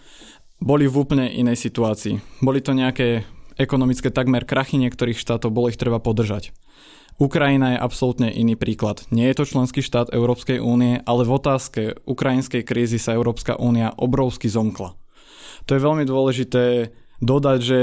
boli 0.63 0.87
v 0.87 0.95
úplne 1.03 1.27
inej 1.27 1.59
situácii. 1.59 2.39
Boli 2.39 2.63
to 2.63 2.71
nejaké 2.71 3.27
ekonomické 3.59 4.07
takmer 4.07 4.47
krachy 4.47 4.79
niektorých 4.79 5.19
štátov, 5.19 5.51
bolo 5.51 5.67
ich 5.67 5.75
treba 5.75 5.99
podržať. 5.99 6.55
Ukrajina 7.19 7.75
je 7.75 7.83
absolútne 7.83 8.31
iný 8.31 8.55
príklad. 8.55 9.03
Nie 9.11 9.35
je 9.35 9.43
to 9.43 9.51
členský 9.51 9.83
štát 9.83 10.15
Európskej 10.15 10.63
únie, 10.63 11.03
ale 11.03 11.27
v 11.27 11.35
otázke 11.35 11.81
ukrajinskej 12.07 12.63
krízy 12.63 12.95
sa 12.95 13.19
Európska 13.19 13.59
únia 13.59 13.91
obrovsky 13.99 14.47
zomkla. 14.47 14.95
To 15.67 15.75
je 15.75 15.83
veľmi 15.83 16.07
dôležité 16.07 16.95
dodať, 17.19 17.59
že 17.59 17.79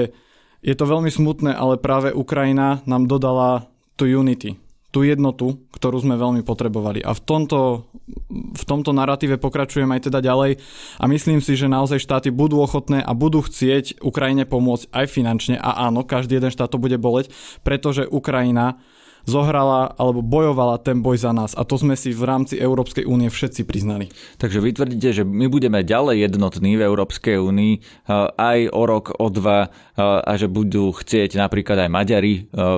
je 0.64 0.72
to 0.72 0.88
veľmi 0.88 1.12
smutné, 1.12 1.52
ale 1.52 1.76
práve 1.76 2.16
Ukrajina 2.16 2.80
nám 2.88 3.04
dodala 3.04 3.75
tú 3.96 4.04
unity, 4.04 4.60
tú 4.92 5.04
jednotu, 5.04 5.60
ktorú 5.76 6.00
sme 6.00 6.16
veľmi 6.16 6.40
potrebovali. 6.40 7.04
A 7.04 7.12
v 7.12 7.20
tomto, 7.20 7.88
v 8.32 8.64
tomto 8.64 8.96
narratíve 8.96 9.36
pokračujem 9.36 9.88
aj 9.92 10.08
teda 10.08 10.24
ďalej 10.24 10.56
a 11.00 11.04
myslím 11.04 11.44
si, 11.44 11.52
že 11.52 11.68
naozaj 11.68 12.00
štáty 12.00 12.28
budú 12.32 12.64
ochotné 12.64 13.04
a 13.04 13.12
budú 13.12 13.44
chcieť 13.44 14.00
Ukrajine 14.00 14.48
pomôcť 14.48 14.88
aj 14.92 15.06
finančne 15.08 15.56
a 15.60 15.88
áno, 15.88 16.04
každý 16.04 16.40
jeden 16.40 16.52
štát 16.52 16.72
to 16.72 16.80
bude 16.80 16.96
boleť, 16.96 17.28
pretože 17.60 18.08
Ukrajina 18.08 18.80
zohrala 19.26 19.92
alebo 19.98 20.22
bojovala 20.22 20.78
ten 20.78 21.02
boj 21.02 21.18
za 21.18 21.34
nás. 21.34 21.52
A 21.58 21.66
to 21.66 21.74
sme 21.76 21.98
si 21.98 22.14
v 22.14 22.22
rámci 22.24 22.54
Európskej 22.56 23.04
únie 23.04 23.26
všetci 23.26 23.66
priznali. 23.66 24.08
Takže 24.38 24.62
vy 24.62 24.70
tvrdíte, 24.72 25.10
že 25.10 25.22
my 25.26 25.50
budeme 25.50 25.82
ďalej 25.82 26.30
jednotní 26.30 26.78
v 26.78 26.86
Európskej 26.86 27.42
únii 27.42 28.06
aj 28.38 28.58
o 28.70 28.82
rok, 28.86 29.18
o 29.18 29.26
dva 29.28 29.68
a 29.98 30.32
že 30.38 30.46
budú 30.46 30.94
chcieť 30.94 31.36
napríklad 31.36 31.84
aj 31.84 31.90
Maďari 31.90 32.34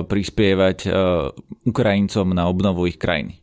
prispievať 0.09 0.89
Ukrajincom 1.69 2.33
na 2.33 2.49
obnovu 2.49 2.89
ich 2.89 2.97
krajiny. 2.97 3.39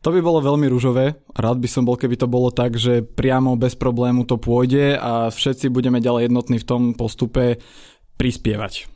To 0.00 0.08
by 0.08 0.24
bolo 0.24 0.40
veľmi 0.40 0.64
rúžové. 0.64 1.20
Rád 1.36 1.60
by 1.60 1.68
som 1.68 1.84
bol, 1.84 2.00
keby 2.00 2.16
to 2.16 2.24
bolo 2.24 2.48
tak, 2.48 2.72
že 2.80 3.04
priamo 3.04 3.60
bez 3.60 3.76
problému 3.76 4.24
to 4.24 4.40
pôjde 4.40 4.96
a 4.96 5.28
všetci 5.28 5.68
budeme 5.68 6.00
ďalej 6.00 6.32
jednotní 6.32 6.56
v 6.56 6.64
tom 6.64 6.82
postupe 6.96 7.60
prispievať. 8.16 8.88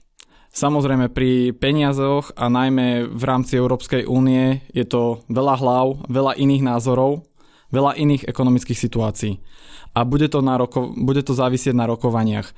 Samozrejme 0.54 1.10
pri 1.10 1.50
peniazoch 1.50 2.30
a 2.38 2.46
najmä 2.46 3.10
v 3.10 3.22
rámci 3.26 3.58
Európskej 3.58 4.06
únie 4.06 4.62
je 4.70 4.86
to 4.86 5.26
veľa 5.26 5.58
hlav, 5.58 5.86
veľa 6.06 6.38
iných 6.38 6.62
názorov, 6.62 7.26
veľa 7.74 7.98
iných 7.98 8.30
ekonomických 8.30 8.78
situácií. 8.78 9.42
A 9.98 10.06
bude 10.06 10.30
to, 10.30 10.46
na 10.46 10.54
roko- 10.54 10.94
bude 10.94 11.26
to 11.26 11.34
závisieť 11.34 11.74
na 11.74 11.90
rokovaniach. 11.90 12.54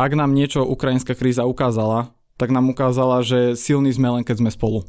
Ak 0.00 0.16
nám 0.16 0.32
niečo 0.32 0.64
ukrajinská 0.64 1.12
kríza 1.12 1.44
ukázala, 1.44 2.16
tak 2.40 2.56
nám 2.56 2.72
ukázala, 2.72 3.20
že 3.20 3.52
silní 3.52 3.92
sme 3.92 4.08
len 4.16 4.24
keď 4.24 4.40
sme 4.40 4.48
spolu. 4.48 4.88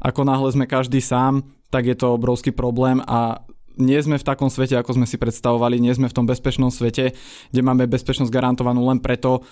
Ako 0.00 0.24
náhle 0.24 0.48
sme 0.56 0.64
každý 0.64 1.04
sám, 1.04 1.44
tak 1.68 1.84
je 1.84 1.96
to 1.96 2.16
obrovský 2.16 2.56
problém 2.56 3.04
a 3.04 3.44
nie 3.76 4.00
sme 4.00 4.16
v 4.16 4.26
takom 4.26 4.48
svete, 4.48 4.76
ako 4.76 5.00
sme 5.00 5.06
si 5.08 5.20
predstavovali, 5.20 5.80
nie 5.80 5.92
sme 5.92 6.08
v 6.08 6.16
tom 6.16 6.24
bezpečnom 6.28 6.72
svete, 6.72 7.16
kde 7.52 7.60
máme 7.60 7.88
bezpečnosť 7.88 8.32
garantovanú 8.32 8.84
len 8.88 9.00
preto, 9.00 9.44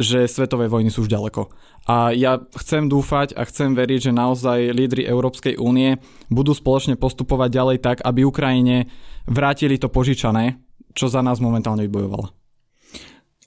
že 0.00 0.28
svetové 0.28 0.68
vojny 0.68 0.88
sú 0.88 1.04
už 1.04 1.12
ďaleko. 1.12 1.52
A 1.88 2.12
ja 2.12 2.40
chcem 2.56 2.88
dúfať 2.88 3.36
a 3.36 3.44
chcem 3.48 3.72
veriť, 3.72 4.10
že 4.10 4.16
naozaj 4.16 4.72
lídry 4.72 5.08
Európskej 5.08 5.56
únie 5.60 6.00
budú 6.28 6.52
spoločne 6.52 6.96
postupovať 7.00 7.48
ďalej 7.50 7.78
tak, 7.80 7.98
aby 8.04 8.24
Ukrajine 8.24 8.88
vrátili 9.28 9.80
to 9.80 9.88
požičané, 9.88 10.60
čo 10.92 11.08
za 11.08 11.24
nás 11.24 11.40
momentálne 11.40 11.84
vybojovala. 11.88 12.39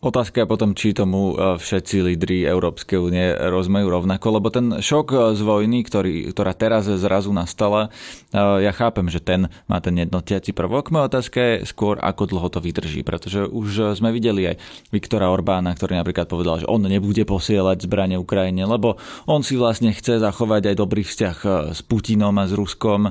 Otázka 0.04 0.44
je 0.44 0.52
potom, 0.52 0.76
či 0.76 0.92
tomu 0.92 1.32
e, 1.32 1.56
všetci 1.56 2.04
lídry 2.04 2.44
Európskej 2.44 3.00
únie 3.00 3.24
rozmajú 3.32 3.88
rovnako, 3.88 4.28
lebo 4.36 4.52
ten 4.52 4.84
šok 4.84 5.08
e, 5.16 5.18
z 5.32 5.42
vojny, 5.48 5.80
ktorý, 5.88 6.28
ktorá 6.36 6.52
teraz 6.52 6.92
zrazu 6.92 7.32
nastala, 7.32 7.88
e, 8.36 8.68
ja 8.68 8.76
chápem, 8.76 9.08
že 9.08 9.24
ten 9.24 9.48
má 9.64 9.80
ten 9.80 9.96
jednotiaci 9.96 10.52
prvok. 10.52 10.92
Moja 10.92 11.08
otázka 11.08 11.40
je 11.40 11.56
skôr, 11.64 12.04
ako 12.04 12.36
dlho 12.36 12.52
to 12.52 12.60
vydrží, 12.60 13.08
pretože 13.08 13.48
už 13.48 13.96
sme 13.96 14.12
videli 14.12 14.52
aj 14.52 14.60
Viktora 14.92 15.32
Orbána, 15.32 15.72
ktorý 15.72 15.96
napríklad 15.96 16.28
povedal, 16.28 16.60
že 16.60 16.68
on 16.68 16.84
nebude 16.84 17.24
posielať 17.24 17.88
zbranie 17.88 18.20
Ukrajine, 18.20 18.68
lebo 18.68 19.00
on 19.24 19.40
si 19.40 19.56
vlastne 19.56 19.96
chce 19.96 20.20
zachovať 20.20 20.76
aj 20.76 20.84
dobrý 20.84 21.08
vzťah 21.08 21.38
s 21.72 21.80
Putinom 21.80 22.36
a 22.36 22.44
s 22.44 22.52
Ruskom. 22.52 23.08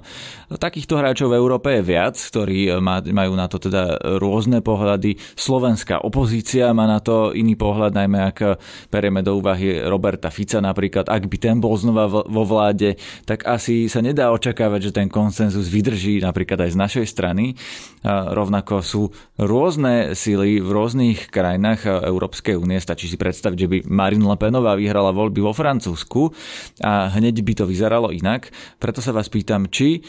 Takýchto 0.52 1.00
hráčov 1.00 1.32
v 1.32 1.40
Európe 1.40 1.72
je 1.72 1.88
viac, 1.88 2.20
ktorí 2.20 2.68
majú 2.84 3.32
na 3.32 3.48
to 3.48 3.56
teda 3.56 3.96
rôzne 4.20 4.60
pohľady. 4.60 5.16
Slovenská 5.40 6.04
opozícia 6.04 6.68
má 6.76 6.81
má 6.82 6.90
na 6.90 6.98
to 6.98 7.30
iný 7.30 7.54
pohľad, 7.54 7.94
najmä 7.94 8.18
ak 8.34 8.58
berieme 8.90 9.22
do 9.22 9.38
úvahy 9.38 9.78
Roberta 9.86 10.34
Fica 10.34 10.58
napríklad, 10.58 11.06
ak 11.06 11.30
by 11.30 11.36
ten 11.38 11.62
bol 11.62 11.78
znova 11.78 12.10
vo 12.10 12.42
vláde, 12.42 12.98
tak 13.22 13.46
asi 13.46 13.86
sa 13.86 14.02
nedá 14.02 14.34
očakávať, 14.34 14.90
že 14.90 14.96
ten 14.98 15.06
konsenzus 15.06 15.70
vydrží 15.70 16.18
napríklad 16.18 16.66
aj 16.66 16.70
z 16.74 16.80
našej 16.82 17.06
strany. 17.06 17.54
Rovnako 18.02 18.82
sú 18.82 19.02
rôzne 19.38 20.18
sily 20.18 20.58
v 20.58 20.68
rôznych 20.74 21.30
krajinách 21.30 21.86
Európskej 21.86 22.58
únie. 22.58 22.82
Stačí 22.82 23.06
si 23.06 23.14
predstaviť, 23.14 23.58
že 23.62 23.70
by 23.70 23.78
Marine 23.86 24.26
Le 24.26 24.34
Penová 24.34 24.74
vyhrala 24.74 25.14
voľby 25.14 25.38
vo 25.38 25.54
Francúzsku 25.54 26.34
a 26.82 27.14
hneď 27.14 27.46
by 27.46 27.52
to 27.62 27.64
vyzeralo 27.68 28.10
inak. 28.10 28.50
Preto 28.82 28.98
sa 28.98 29.14
vás 29.14 29.30
pýtam, 29.30 29.70
či 29.70 30.02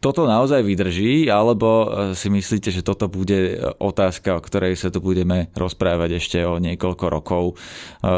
toto 0.00 0.24
naozaj 0.24 0.64
vydrží, 0.64 1.28
alebo 1.28 1.68
e, 1.68 1.86
si 2.16 2.32
myslíte, 2.32 2.72
že 2.72 2.80
toto 2.80 3.06
bude 3.12 3.60
otázka, 3.78 4.40
o 4.40 4.40
ktorej 4.40 4.74
sa 4.80 4.88
tu 4.88 5.04
budeme 5.04 5.52
rozprávať 5.52 6.16
ešte 6.16 6.38
o 6.42 6.56
niekoľko 6.56 7.06
rokov 7.12 7.44
e, 7.52 7.54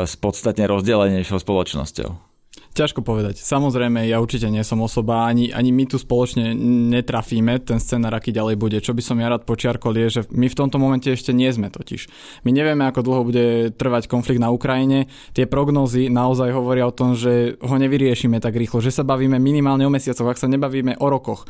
s 0.06 0.14
podstatne 0.14 0.70
rozdelenejšou 0.70 1.42
spoločnosťou? 1.42 2.31
Ťažko 2.72 3.04
povedať. 3.04 3.36
Samozrejme, 3.36 4.08
ja 4.08 4.16
určite 4.16 4.48
nie 4.48 4.64
som 4.64 4.80
osoba, 4.80 5.28
ani, 5.28 5.52
ani 5.52 5.68
my 5.68 5.92
tu 5.92 6.00
spoločne 6.00 6.56
netrafíme 6.88 7.60
ten 7.60 7.76
scenár, 7.76 8.16
aký 8.16 8.32
ďalej 8.32 8.56
bude. 8.56 8.80
Čo 8.80 8.96
by 8.96 9.02
som 9.04 9.20
ja 9.20 9.28
rád 9.28 9.44
počiarkol 9.44 9.92
je, 10.00 10.06
že 10.08 10.20
my 10.32 10.48
v 10.48 10.56
tomto 10.56 10.80
momente 10.80 11.12
ešte 11.12 11.36
nie 11.36 11.52
sme 11.52 11.68
totiž. 11.68 12.08
My 12.48 12.50
nevieme, 12.56 12.88
ako 12.88 13.04
dlho 13.04 13.22
bude 13.28 13.46
trvať 13.76 14.08
konflikt 14.08 14.40
na 14.40 14.48
Ukrajine. 14.48 15.04
Tie 15.36 15.44
prognózy 15.44 16.08
naozaj 16.08 16.48
hovoria 16.56 16.88
o 16.88 16.96
tom, 16.96 17.12
že 17.12 17.60
ho 17.60 17.76
nevyriešime 17.76 18.40
tak 18.40 18.56
rýchlo, 18.56 18.80
že 18.80 18.88
sa 18.88 19.04
bavíme 19.04 19.36
minimálne 19.36 19.84
o 19.84 19.92
mesiacoch, 19.92 20.32
ak 20.32 20.40
sa 20.40 20.48
nebavíme 20.48 20.96
o 20.96 21.06
rokoch. 21.12 21.44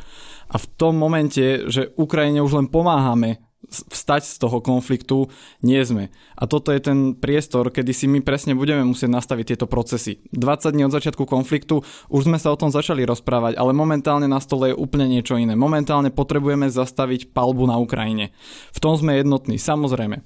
A 0.51 0.59
v 0.59 0.67
tom 0.75 0.99
momente, 0.99 1.71
že 1.71 1.95
Ukrajine 1.95 2.43
už 2.43 2.59
len 2.59 2.67
pomáhame 2.67 3.42
vstať 3.69 4.27
z 4.27 4.35
toho 4.39 4.59
konfliktu, 4.59 5.31
nie 5.63 5.79
sme. 5.83 6.11
A 6.35 6.43
toto 6.45 6.69
je 6.75 6.83
ten 6.83 7.15
priestor, 7.15 7.71
kedy 7.71 7.91
si 7.95 8.05
my 8.11 8.19
presne 8.19 8.53
budeme 8.57 8.83
musieť 8.83 9.09
nastaviť 9.09 9.55
tieto 9.55 9.67
procesy. 9.69 10.19
20 10.35 10.75
dní 10.75 10.83
od 10.87 10.95
začiatku 10.95 11.23
konfliktu 11.23 11.81
už 12.11 12.27
sme 12.27 12.37
sa 12.37 12.51
o 12.51 12.59
tom 12.59 12.69
začali 12.69 13.07
rozprávať, 13.07 13.55
ale 13.55 13.71
momentálne 13.71 14.27
na 14.27 14.43
stole 14.43 14.71
je 14.71 14.79
úplne 14.79 15.07
niečo 15.07 15.39
iné. 15.39 15.55
Momentálne 15.55 16.11
potrebujeme 16.11 16.67
zastaviť 16.67 17.31
palbu 17.31 17.65
na 17.65 17.79
Ukrajine. 17.79 18.35
V 18.75 18.79
tom 18.83 18.99
sme 18.99 19.19
jednotní, 19.19 19.55
samozrejme. 19.55 20.23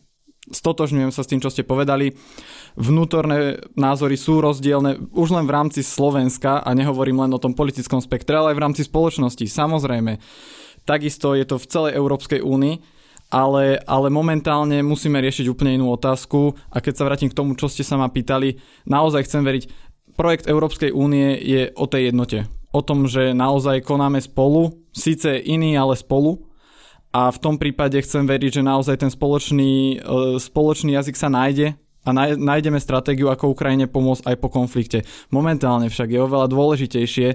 Stotožňujem 0.48 1.12
sa 1.12 1.28
s 1.28 1.30
tým, 1.30 1.44
čo 1.44 1.52
ste 1.52 1.68
povedali. 1.68 2.16
Vnútorné 2.80 3.60
názory 3.76 4.16
sú 4.16 4.40
rozdielne 4.40 5.12
už 5.12 5.36
len 5.36 5.44
v 5.44 5.52
rámci 5.52 5.84
Slovenska 5.84 6.64
a 6.64 6.72
nehovorím 6.72 7.28
len 7.28 7.36
o 7.36 7.42
tom 7.42 7.52
politickom 7.52 8.00
spektre, 8.00 8.40
ale 8.40 8.56
aj 8.56 8.58
v 8.58 8.64
rámci 8.64 8.82
spoločnosti. 8.88 9.44
Samozrejme. 9.44 10.24
Takisto 10.88 11.36
je 11.36 11.44
to 11.44 11.60
v 11.60 11.68
celej 11.68 12.00
Európskej 12.00 12.40
únii 12.40 12.97
ale, 13.28 13.80
ale 13.84 14.08
momentálne 14.08 14.80
musíme 14.84 15.20
riešiť 15.20 15.52
úplne 15.52 15.76
inú 15.76 15.92
otázku. 15.92 16.56
A 16.72 16.80
keď 16.80 16.94
sa 16.96 17.08
vrátim 17.08 17.30
k 17.32 17.38
tomu, 17.38 17.56
čo 17.60 17.68
ste 17.68 17.84
sa 17.84 18.00
ma 18.00 18.08
pýtali, 18.08 18.60
naozaj 18.88 19.28
chcem 19.28 19.44
veriť, 19.44 19.64
projekt 20.16 20.50
Európskej 20.50 20.96
únie 20.96 21.36
je 21.44 21.70
o 21.76 21.86
tej 21.86 22.12
jednote. 22.12 22.48
O 22.72 22.84
tom, 22.84 23.08
že 23.08 23.36
naozaj 23.36 23.84
konáme 23.84 24.20
spolu, 24.24 24.76
síce 24.92 25.40
iný, 25.40 25.76
ale 25.76 25.96
spolu. 26.00 26.48
A 27.16 27.32
v 27.32 27.40
tom 27.40 27.56
prípade 27.56 27.98
chcem 28.04 28.28
veriť, 28.28 28.62
že 28.62 28.68
naozaj 28.68 29.00
ten 29.00 29.12
spoločný, 29.12 29.98
e, 29.98 30.38
spoločný 30.38 30.94
jazyk 30.94 31.16
sa 31.16 31.32
nájde 31.32 31.80
a 32.08 32.16
nájdeme 32.40 32.80
stratégiu, 32.80 33.28
ako 33.28 33.52
Ukrajine 33.52 33.92
pomôcť 33.92 34.32
aj 34.32 34.36
po 34.40 34.48
konflikte. 34.48 35.04
Momentálne 35.28 35.92
však 35.92 36.08
je 36.08 36.24
oveľa 36.24 36.48
dôležitejšie 36.48 37.28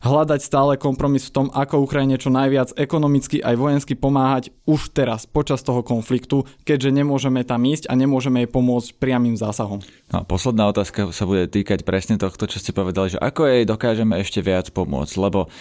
hľadať 0.00 0.40
stále 0.40 0.80
kompromis 0.80 1.28
v 1.28 1.34
tom, 1.34 1.46
ako 1.52 1.84
Ukrajine 1.84 2.16
čo 2.16 2.32
najviac 2.32 2.72
ekonomicky 2.78 3.44
aj 3.44 3.54
vojensky 3.58 3.92
pomáhať 3.98 4.48
už 4.64 4.96
teraz, 4.96 5.28
počas 5.28 5.60
toho 5.60 5.84
konfliktu, 5.84 6.48
keďže 6.64 6.94
nemôžeme 6.94 7.44
tam 7.44 7.60
ísť 7.66 7.90
a 7.90 7.98
nemôžeme 7.98 8.46
jej 8.46 8.50
pomôcť 8.50 8.96
priamým 8.96 9.36
zásahom. 9.36 9.84
No 10.08 10.22
a 10.22 10.24
posledná 10.24 10.72
otázka 10.72 11.12
sa 11.12 11.24
bude 11.28 11.50
týkať 11.50 11.84
presne 11.84 12.16
tohto, 12.16 12.48
čo 12.48 12.62
ste 12.62 12.72
povedali, 12.72 13.12
že 13.12 13.18
ako 13.20 13.44
jej 13.44 13.68
dokážeme 13.68 14.16
ešte 14.22 14.40
viac 14.40 14.72
pomôcť, 14.72 15.14
lebo 15.20 15.52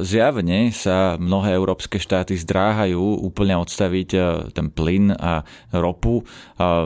Zjavne 0.00 0.72
sa 0.72 1.20
mnohé 1.20 1.52
európske 1.52 2.00
štáty 2.00 2.32
zdráhajú 2.32 3.20
úplne 3.20 3.60
odstaviť 3.60 4.08
ten 4.56 4.72
plyn 4.72 5.12
a 5.12 5.44
ropu. 5.76 6.24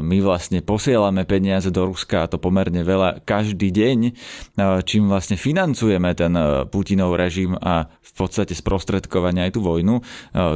My 0.03 0.19
vlastne 0.19 0.59
posielame 0.59 1.23
peniaze 1.23 1.71
do 1.71 1.87
Ruska 1.87 2.27
a 2.27 2.31
to 2.31 2.43
pomerne 2.43 2.83
veľa 2.83 3.23
každý 3.23 3.71
deň, 3.71 3.99
čím 4.83 5.07
vlastne 5.07 5.39
financujeme 5.39 6.11
ten 6.19 6.35
Putinov 6.67 7.15
režim 7.15 7.55
a 7.55 7.87
v 7.87 8.13
podstate 8.19 8.59
sprostredkovania 8.59 9.47
aj 9.47 9.55
tú 9.55 9.63
vojnu. 9.63 10.03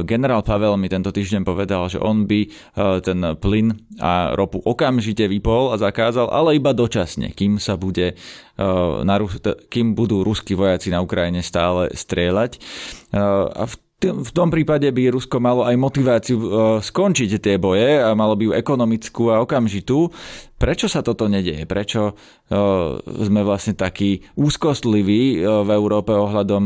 Generál 0.03 0.43
Pavel 0.43 0.75
mi 0.75 0.91
tento 0.91 1.15
týždeň 1.15 1.47
povedal, 1.47 1.87
že 1.87 2.03
on 2.03 2.27
by 2.27 2.51
ten 2.99 3.19
plyn 3.39 3.79
a 4.03 4.35
ropu 4.35 4.59
okamžite 4.59 5.23
vypol 5.23 5.71
a 5.71 5.79
zakázal, 5.79 6.27
ale 6.27 6.59
iba 6.59 6.75
dočasne, 6.75 7.31
kým 7.31 7.63
sa 7.63 7.79
bude 7.79 8.19
na, 9.07 9.15
kým 9.71 9.95
budú 9.95 10.27
ruskí 10.27 10.51
vojaci 10.59 10.91
na 10.91 10.99
Ukrajine 10.99 11.39
stále 11.39 11.95
strieľať. 11.95 12.59
A 13.15 13.63
v 13.63 13.75
v 13.99 14.31
tom 14.31 14.47
prípade 14.47 14.87
by 14.87 15.11
Rusko 15.11 15.43
malo 15.43 15.67
aj 15.67 15.75
motiváciu 15.75 16.39
skončiť 16.79 17.35
tie 17.35 17.59
boje 17.59 17.99
a 17.99 18.15
malo 18.15 18.39
by 18.39 18.43
ju 18.47 18.53
ekonomickú 18.55 19.27
a 19.27 19.43
okamžitú. 19.43 20.07
Prečo 20.55 20.87
sa 20.87 21.03
toto 21.03 21.27
nedeje? 21.27 21.67
Prečo 21.67 22.15
sme 23.03 23.41
vlastne 23.43 23.75
takí 23.75 24.23
úzkostliví 24.39 25.43
v 25.43 25.69
Európe 25.75 26.15
ohľadom 26.15 26.63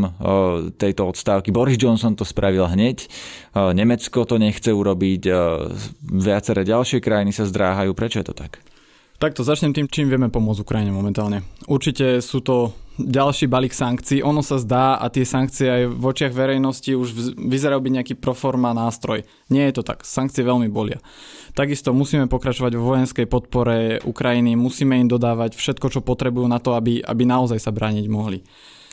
tejto 0.78 1.10
odstávky? 1.10 1.50
Boris 1.50 1.82
Johnson 1.82 2.14
to 2.14 2.22
spravil 2.22 2.70
hneď, 2.70 3.10
Nemecko 3.58 4.30
to 4.30 4.38
nechce 4.38 4.70
urobiť, 4.70 5.26
viaceré 6.06 6.62
ďalšie 6.70 7.02
krajiny 7.02 7.34
sa 7.34 7.50
zdráhajú. 7.50 7.98
Prečo 7.98 8.22
je 8.22 8.30
to 8.30 8.38
tak? 8.38 8.62
Takto 9.24 9.40
začnem 9.40 9.72
tým, 9.72 9.88
čím 9.88 10.12
vieme 10.12 10.28
pomôcť 10.28 10.68
Ukrajine 10.68 10.92
momentálne. 10.92 11.48
Určite 11.72 12.20
sú 12.20 12.44
to 12.44 12.76
ďalší 13.00 13.48
balík 13.48 13.72
sankcií. 13.72 14.20
Ono 14.20 14.44
sa 14.44 14.60
zdá 14.60 15.00
a 15.00 15.08
tie 15.08 15.24
sankcie 15.24 15.64
aj 15.72 15.96
v 15.96 16.04
očiach 16.04 16.36
verejnosti 16.36 16.92
už 16.92 17.40
vyzerajú 17.40 17.80
byť 17.80 17.94
nejaký 17.96 18.14
proforma 18.20 18.76
nástroj. 18.76 19.24
Nie 19.48 19.72
je 19.72 19.80
to 19.80 19.88
tak. 19.88 20.04
Sankcie 20.04 20.44
veľmi 20.44 20.68
bolia. 20.68 21.00
Takisto 21.56 21.96
musíme 21.96 22.28
pokračovať 22.28 22.76
vo 22.76 22.92
vojenskej 22.92 23.24
podpore 23.32 24.04
Ukrajiny, 24.04 24.60
musíme 24.60 25.00
im 25.00 25.08
dodávať 25.08 25.56
všetko, 25.56 25.88
čo 25.88 26.04
potrebujú 26.04 26.44
na 26.52 26.60
to, 26.60 26.76
aby, 26.76 27.00
aby 27.00 27.24
naozaj 27.24 27.64
sa 27.64 27.72
brániť 27.72 28.12
mohli. 28.12 28.44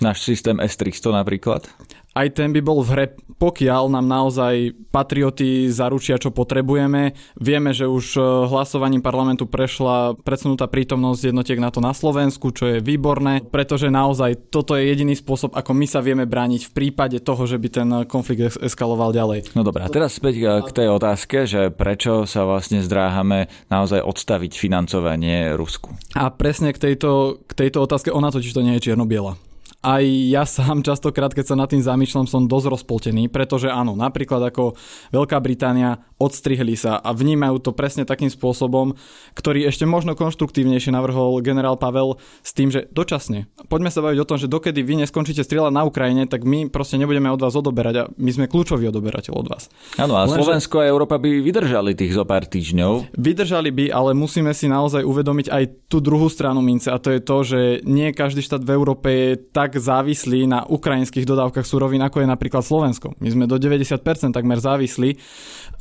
Náš 0.01 0.25
systém 0.25 0.57
S-300 0.57 1.13
napríklad? 1.13 1.69
Aj 2.11 2.27
ten 2.27 2.51
by 2.51 2.59
bol 2.59 2.83
v 2.83 2.91
hre, 2.91 3.07
pokiaľ 3.39 3.87
nám 3.95 4.03
naozaj 4.11 4.75
patrioty 4.91 5.71
zaručia, 5.71 6.19
čo 6.19 6.35
potrebujeme. 6.35 7.15
Vieme, 7.39 7.71
že 7.71 7.87
už 7.87 8.19
e, 8.19 8.21
hlasovaním 8.51 8.99
parlamentu 8.99 9.47
prešla 9.47 10.19
predsunutá 10.19 10.67
prítomnosť 10.67 11.31
jednotiek 11.31 11.63
na 11.63 11.71
to 11.71 11.79
na 11.79 11.95
Slovensku, 11.95 12.51
čo 12.51 12.67
je 12.67 12.83
výborné, 12.83 13.47
pretože 13.47 13.95
naozaj 13.95 14.51
toto 14.51 14.75
je 14.75 14.91
jediný 14.91 15.15
spôsob, 15.15 15.55
ako 15.55 15.71
my 15.71 15.87
sa 15.87 16.03
vieme 16.03 16.27
brániť 16.27 16.67
v 16.67 16.75
prípade 16.75 17.23
toho, 17.23 17.47
že 17.47 17.63
by 17.63 17.69
ten 17.71 17.89
konflikt 18.11 18.59
eskaloval 18.59 19.15
ďalej. 19.15 19.55
No 19.55 19.63
dobré, 19.63 19.87
a 19.87 19.93
teraz 19.95 20.19
späť 20.19 20.43
e, 20.43 20.67
k 20.67 20.71
tej 20.75 20.89
otázke, 20.91 21.47
že 21.47 21.71
prečo 21.71 22.27
sa 22.27 22.43
vlastne 22.43 22.83
zdráhame 22.83 23.47
naozaj 23.71 24.03
odstaviť 24.03 24.59
financovanie 24.59 25.55
Rusku. 25.55 25.95
A 26.19 26.27
presne 26.35 26.75
k 26.75 26.91
tejto, 26.91 27.39
k 27.47 27.53
tejto 27.55 27.87
otázke, 27.87 28.11
ona 28.11 28.35
totiž 28.35 28.51
to 28.51 28.67
nie 28.67 28.75
je 28.83 28.91
čierno-biela 28.91 29.39
aj 29.81 30.05
ja 30.29 30.45
sám 30.45 30.85
častokrát, 30.85 31.33
keď 31.33 31.53
sa 31.53 31.57
nad 31.57 31.73
tým 31.73 31.81
zamýšľam, 31.81 32.29
som 32.29 32.45
dosť 32.45 32.67
rozpoltený, 32.69 33.33
pretože 33.33 33.73
áno, 33.73 33.97
napríklad 33.97 34.53
ako 34.53 34.77
Veľká 35.09 35.41
Británia 35.41 36.05
odstrihli 36.21 36.77
sa 36.77 37.01
a 37.01 37.17
vnímajú 37.17 37.65
to 37.65 37.73
presne 37.73 38.05
takým 38.05 38.29
spôsobom, 38.29 38.93
ktorý 39.33 39.65
ešte 39.65 39.89
možno 39.89 40.13
konštruktívnejšie 40.13 40.93
navrhol 40.93 41.41
generál 41.41 41.81
Pavel 41.81 42.21
s 42.45 42.53
tým, 42.53 42.69
že 42.69 42.93
dočasne. 42.93 43.49
Poďme 43.73 43.89
sa 43.89 44.05
baviť 44.05 44.19
o 44.21 44.29
tom, 44.29 44.37
že 44.37 44.53
dokedy 44.53 44.85
vy 44.85 45.01
neskončíte 45.01 45.41
strieľať 45.41 45.73
na 45.73 45.89
Ukrajine, 45.89 46.29
tak 46.29 46.45
my 46.45 46.69
proste 46.69 47.01
nebudeme 47.01 47.33
od 47.33 47.41
vás 47.41 47.57
odoberať 47.57 47.95
a 47.97 48.03
my 48.21 48.31
sme 48.37 48.53
kľúčoví 48.53 48.85
odoberateľ 48.93 49.33
od 49.33 49.47
vás. 49.49 49.73
Áno, 49.97 50.13
a 50.21 50.29
Lenže... 50.29 50.45
Slovensko 50.45 50.85
a 50.85 50.93
Európa 50.93 51.17
by 51.17 51.41
vydržali 51.41 51.97
tých 51.97 52.13
zo 52.13 52.29
pár 52.29 52.45
týždňov. 52.45 53.17
Vydržali 53.17 53.73
by, 53.73 53.85
ale 53.89 54.13
musíme 54.13 54.53
si 54.53 54.69
naozaj 54.69 55.09
uvedomiť 55.09 55.49
aj 55.49 55.65
tú 55.89 56.05
druhú 56.05 56.29
stranu 56.29 56.61
mince 56.61 56.93
a 56.93 57.01
to 57.01 57.17
je 57.17 57.21
to, 57.25 57.37
že 57.41 57.61
nie 57.89 58.13
každý 58.13 58.45
štát 58.45 58.61
v 58.61 58.77
Európe 58.77 59.09
je 59.09 59.31
tak 59.41 59.70
tak 59.71 59.79
závislí 59.79 60.51
na 60.51 60.67
ukrajinských 60.67 61.23
dodávkach 61.23 61.63
surovín, 61.63 62.03
ako 62.03 62.27
je 62.27 62.29
napríklad 62.29 62.67
Slovensko. 62.67 63.15
My 63.23 63.31
sme 63.31 63.47
do 63.47 63.55
90% 63.55 64.03
takmer 64.35 64.59
závislí, 64.59 65.15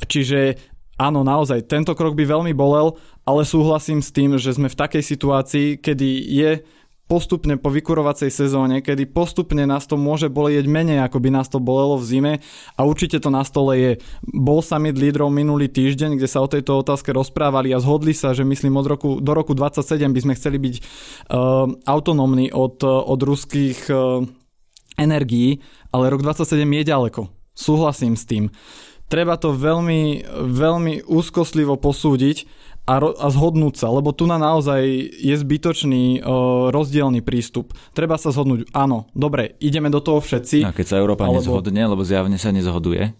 čiže 0.06 0.54
áno, 0.94 1.26
naozaj, 1.26 1.66
tento 1.66 1.98
krok 1.98 2.14
by 2.14 2.22
veľmi 2.22 2.54
bolel, 2.54 2.94
ale 3.26 3.42
súhlasím 3.42 3.98
s 3.98 4.14
tým, 4.14 4.38
že 4.38 4.54
sme 4.54 4.70
v 4.70 4.78
takej 4.78 5.02
situácii, 5.02 5.68
kedy 5.82 6.08
je 6.30 6.50
postupne 7.10 7.58
po 7.58 7.74
vykurovacej 7.74 8.30
sezóne, 8.30 8.78
kedy 8.86 9.10
postupne 9.10 9.66
nás 9.66 9.90
to 9.90 9.98
môže 9.98 10.30
bolieť 10.30 10.70
menej, 10.70 11.02
ako 11.02 11.18
by 11.18 11.34
nás 11.34 11.50
to 11.50 11.58
bolelo 11.58 11.98
v 11.98 12.06
zime 12.06 12.32
a 12.78 12.80
určite 12.86 13.18
to 13.18 13.34
na 13.34 13.42
stole 13.42 13.74
je. 13.74 13.92
Bol 14.22 14.62
summit 14.62 14.94
lídrov 14.94 15.34
minulý 15.34 15.66
týždeň, 15.66 16.14
kde 16.14 16.30
sa 16.30 16.38
o 16.38 16.46
tejto 16.46 16.78
otázke 16.78 17.10
rozprávali 17.10 17.74
a 17.74 17.82
zhodli 17.82 18.14
sa, 18.14 18.30
že 18.30 18.46
myslím 18.46 18.78
od 18.78 18.86
roku, 18.86 19.10
do 19.18 19.34
roku 19.34 19.58
27 19.58 20.06
by 20.14 20.20
sme 20.22 20.38
chceli 20.38 20.62
byť 20.62 20.74
uh, 20.78 21.66
autonómni 21.90 22.54
od, 22.54 22.78
od 22.86 23.18
ruských 23.18 23.90
uh, 23.90 24.22
energií, 24.94 25.58
ale 25.90 26.14
rok 26.14 26.22
27 26.22 26.62
je 26.62 26.84
ďaleko. 26.86 27.22
Súhlasím 27.58 28.14
s 28.14 28.22
tým. 28.30 28.54
Treba 29.10 29.34
to 29.34 29.50
veľmi, 29.50 30.22
veľmi 30.46 31.10
úzkostlivo 31.10 31.74
posúdiť 31.74 32.46
a, 32.86 32.94
ro- 32.98 33.16
a 33.16 33.26
zhodnúť 33.28 33.80
sa, 33.80 33.88
lebo 33.92 34.10
tu 34.14 34.24
na 34.24 34.40
naozaj 34.40 34.82
je 35.20 35.34
zbytočný 35.36 36.24
o, 36.24 36.68
rozdielný 36.72 37.20
prístup. 37.22 37.76
Treba 37.92 38.16
sa 38.16 38.32
zhodnúť, 38.34 38.72
áno, 38.72 39.06
dobre, 39.12 39.58
ideme 39.62 39.92
do 39.92 40.00
toho 40.02 40.18
všetci. 40.18 40.64
A 40.66 40.74
keď 40.74 40.86
sa 40.86 40.96
Európa 40.98 41.28
alebo... 41.28 41.38
nezhodne, 41.38 41.82
lebo 41.86 42.02
zjavne 42.02 42.40
sa 42.40 42.50
nezhoduje? 42.50 43.14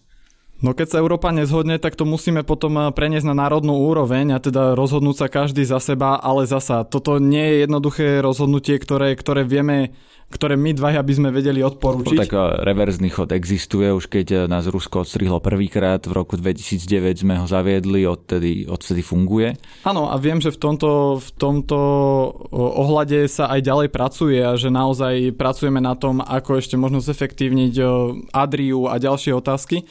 No 0.61 0.77
keď 0.77 0.87
sa 0.93 1.01
Európa 1.01 1.33
nezhodne, 1.33 1.81
tak 1.81 1.97
to 1.97 2.05
musíme 2.05 2.45
potom 2.45 2.93
preniesť 2.93 3.33
na 3.33 3.49
národnú 3.49 3.81
úroveň 3.81 4.37
a 4.37 4.43
teda 4.45 4.77
rozhodnúť 4.77 5.17
sa 5.17 5.27
každý 5.33 5.65
za 5.65 5.81
seba, 5.81 6.21
ale 6.21 6.45
zasa 6.45 6.85
toto 6.85 7.17
nie 7.17 7.41
je 7.41 7.57
jednoduché 7.65 8.21
rozhodnutie, 8.21 8.77
ktoré, 8.77 9.17
ktoré 9.17 9.49
vieme 9.49 9.97
ktoré 10.31 10.55
my 10.55 10.71
dvaja 10.79 11.03
by 11.03 11.13
sme 11.13 11.29
vedeli 11.35 11.59
odporúčiť. 11.59 12.15
No, 12.15 12.23
tak 12.23 12.35
reverzný 12.63 13.11
chod 13.11 13.35
existuje, 13.35 13.91
už 13.91 14.07
keď 14.07 14.27
eh, 14.31 14.39
nás 14.47 14.71
Rusko 14.71 15.03
odstrihlo 15.03 15.43
prvýkrát, 15.43 15.99
v 16.07 16.15
roku 16.15 16.39
2009 16.39 17.27
sme 17.27 17.35
ho 17.43 17.47
zaviedli, 17.51 18.07
odtedy, 18.07 18.71
odtedy 18.71 19.03
funguje. 19.03 19.59
Áno, 19.83 20.07
a 20.07 20.15
viem, 20.23 20.39
že 20.39 20.55
v 20.55 20.59
tomto, 20.71 21.19
v 21.19 21.31
tomto 21.35 21.79
ohľade 22.55 23.27
sa 23.27 23.51
aj 23.51 23.61
ďalej 23.67 23.89
pracuje 23.91 24.39
a 24.39 24.55
že 24.55 24.71
naozaj 24.71 25.35
pracujeme 25.35 25.83
na 25.83 25.99
tom, 25.99 26.23
ako 26.23 26.63
ešte 26.63 26.79
možno 26.79 27.03
zefektívniť 27.03 27.75
Adriu 28.31 28.87
a 28.87 29.03
ďalšie 29.03 29.35
otázky. 29.35 29.83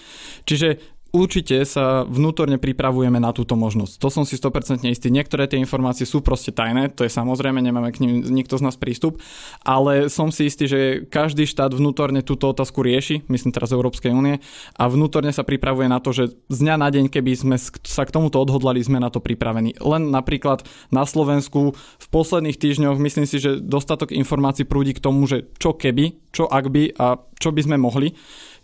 Čiže 0.47 0.98
Určite 1.09 1.65
sa 1.65 2.05
vnútorne 2.05 2.61
pripravujeme 2.61 3.17
na 3.17 3.33
túto 3.33 3.57
možnosť. 3.57 3.97
To 3.97 4.13
som 4.13 4.23
si 4.29 4.37
100% 4.37 4.85
istý. 4.85 5.09
Niektoré 5.09 5.49
tie 5.49 5.57
informácie 5.57 6.05
sú 6.05 6.21
proste 6.21 6.53
tajné, 6.53 6.93
to 6.93 7.01
je 7.01 7.09
samozrejme, 7.09 7.57
nemáme 7.57 7.89
k 7.89 8.05
ním 8.05 8.21
nikto 8.29 8.61
z 8.61 8.69
nás 8.69 8.77
prístup, 8.77 9.17
ale 9.65 10.13
som 10.13 10.29
si 10.29 10.45
istý, 10.45 10.69
že 10.69 10.79
každý 11.09 11.49
štát 11.49 11.73
vnútorne 11.73 12.21
túto 12.21 12.53
otázku 12.53 12.85
rieši, 12.85 13.25
myslím 13.25 13.49
teraz 13.49 13.73
Európskej 13.73 14.13
únie, 14.13 14.37
a 14.77 14.85
vnútorne 14.85 15.33
sa 15.33 15.41
pripravuje 15.41 15.89
na 15.89 15.97
to, 15.97 16.13
že 16.13 16.29
z 16.45 16.57
dňa 16.61 16.75
na 16.77 16.93
deň, 16.93 17.05
keby 17.09 17.31
sme 17.33 17.57
sa 17.85 18.05
k 18.05 18.13
tomuto 18.13 18.37
odhodlali, 18.37 18.77
sme 18.77 19.01
na 19.01 19.09
to 19.09 19.17
pripravení. 19.17 19.81
Len 19.81 20.13
napríklad 20.13 20.61
na 20.93 21.09
Slovensku 21.09 21.73
v 21.73 22.07
posledných 22.13 22.61
týždňoch 22.61 23.01
myslím 23.01 23.25
si, 23.25 23.41
že 23.41 23.57
dostatok 23.57 24.13
informácií 24.13 24.61
prúdi 24.61 24.93
k 24.93 25.01
tomu, 25.01 25.25
že 25.25 25.49
čo 25.57 25.73
keby, 25.73 26.29
čo 26.29 26.45
ak 26.45 26.69
by 26.69 26.93
a 27.01 27.17
čo 27.41 27.49
by 27.49 27.61
sme 27.65 27.77
mohli. 27.81 28.13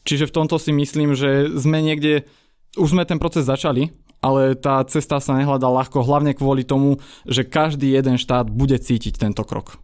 Čiže 0.05 0.29
v 0.29 0.35
tomto 0.37 0.61
si 0.61 0.69
myslím, 0.69 1.17
že 1.17 1.49
sme 1.57 1.81
niekde, 1.81 2.29
už 2.77 2.93
sme 2.93 3.09
ten 3.09 3.17
proces 3.17 3.49
začali, 3.49 3.89
ale 4.21 4.53
tá 4.53 4.85
cesta 4.85 5.17
sa 5.17 5.33
nehľadá 5.33 5.65
ľahko, 5.65 6.05
hlavne 6.05 6.37
kvôli 6.37 6.61
tomu, 6.61 7.01
že 7.25 7.45
každý 7.45 7.93
jeden 7.93 8.21
štát 8.21 8.49
bude 8.49 8.77
cítiť 8.77 9.17
tento 9.17 9.41
krok. 9.41 9.81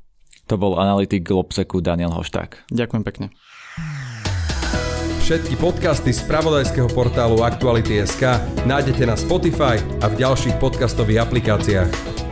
To 0.50 0.58
bol 0.58 0.78
analytik 0.78 1.26
Globseku 1.26 1.82
Daniel 1.82 2.14
Hošták. 2.14 2.70
Ďakujem 2.70 3.04
pekne. 3.06 3.26
Všetky 5.22 5.56
podcasty 5.62 6.12
z 6.12 6.28
pravodajského 6.28 6.92
portálu 6.92 7.40
Aktuality.sk 7.46 8.42
nájdete 8.68 9.08
na 9.08 9.16
Spotify 9.16 9.80
a 10.04 10.12
v 10.12 10.20
ďalších 10.20 10.60
podcastových 10.60 11.24
aplikáciách. 11.24 12.31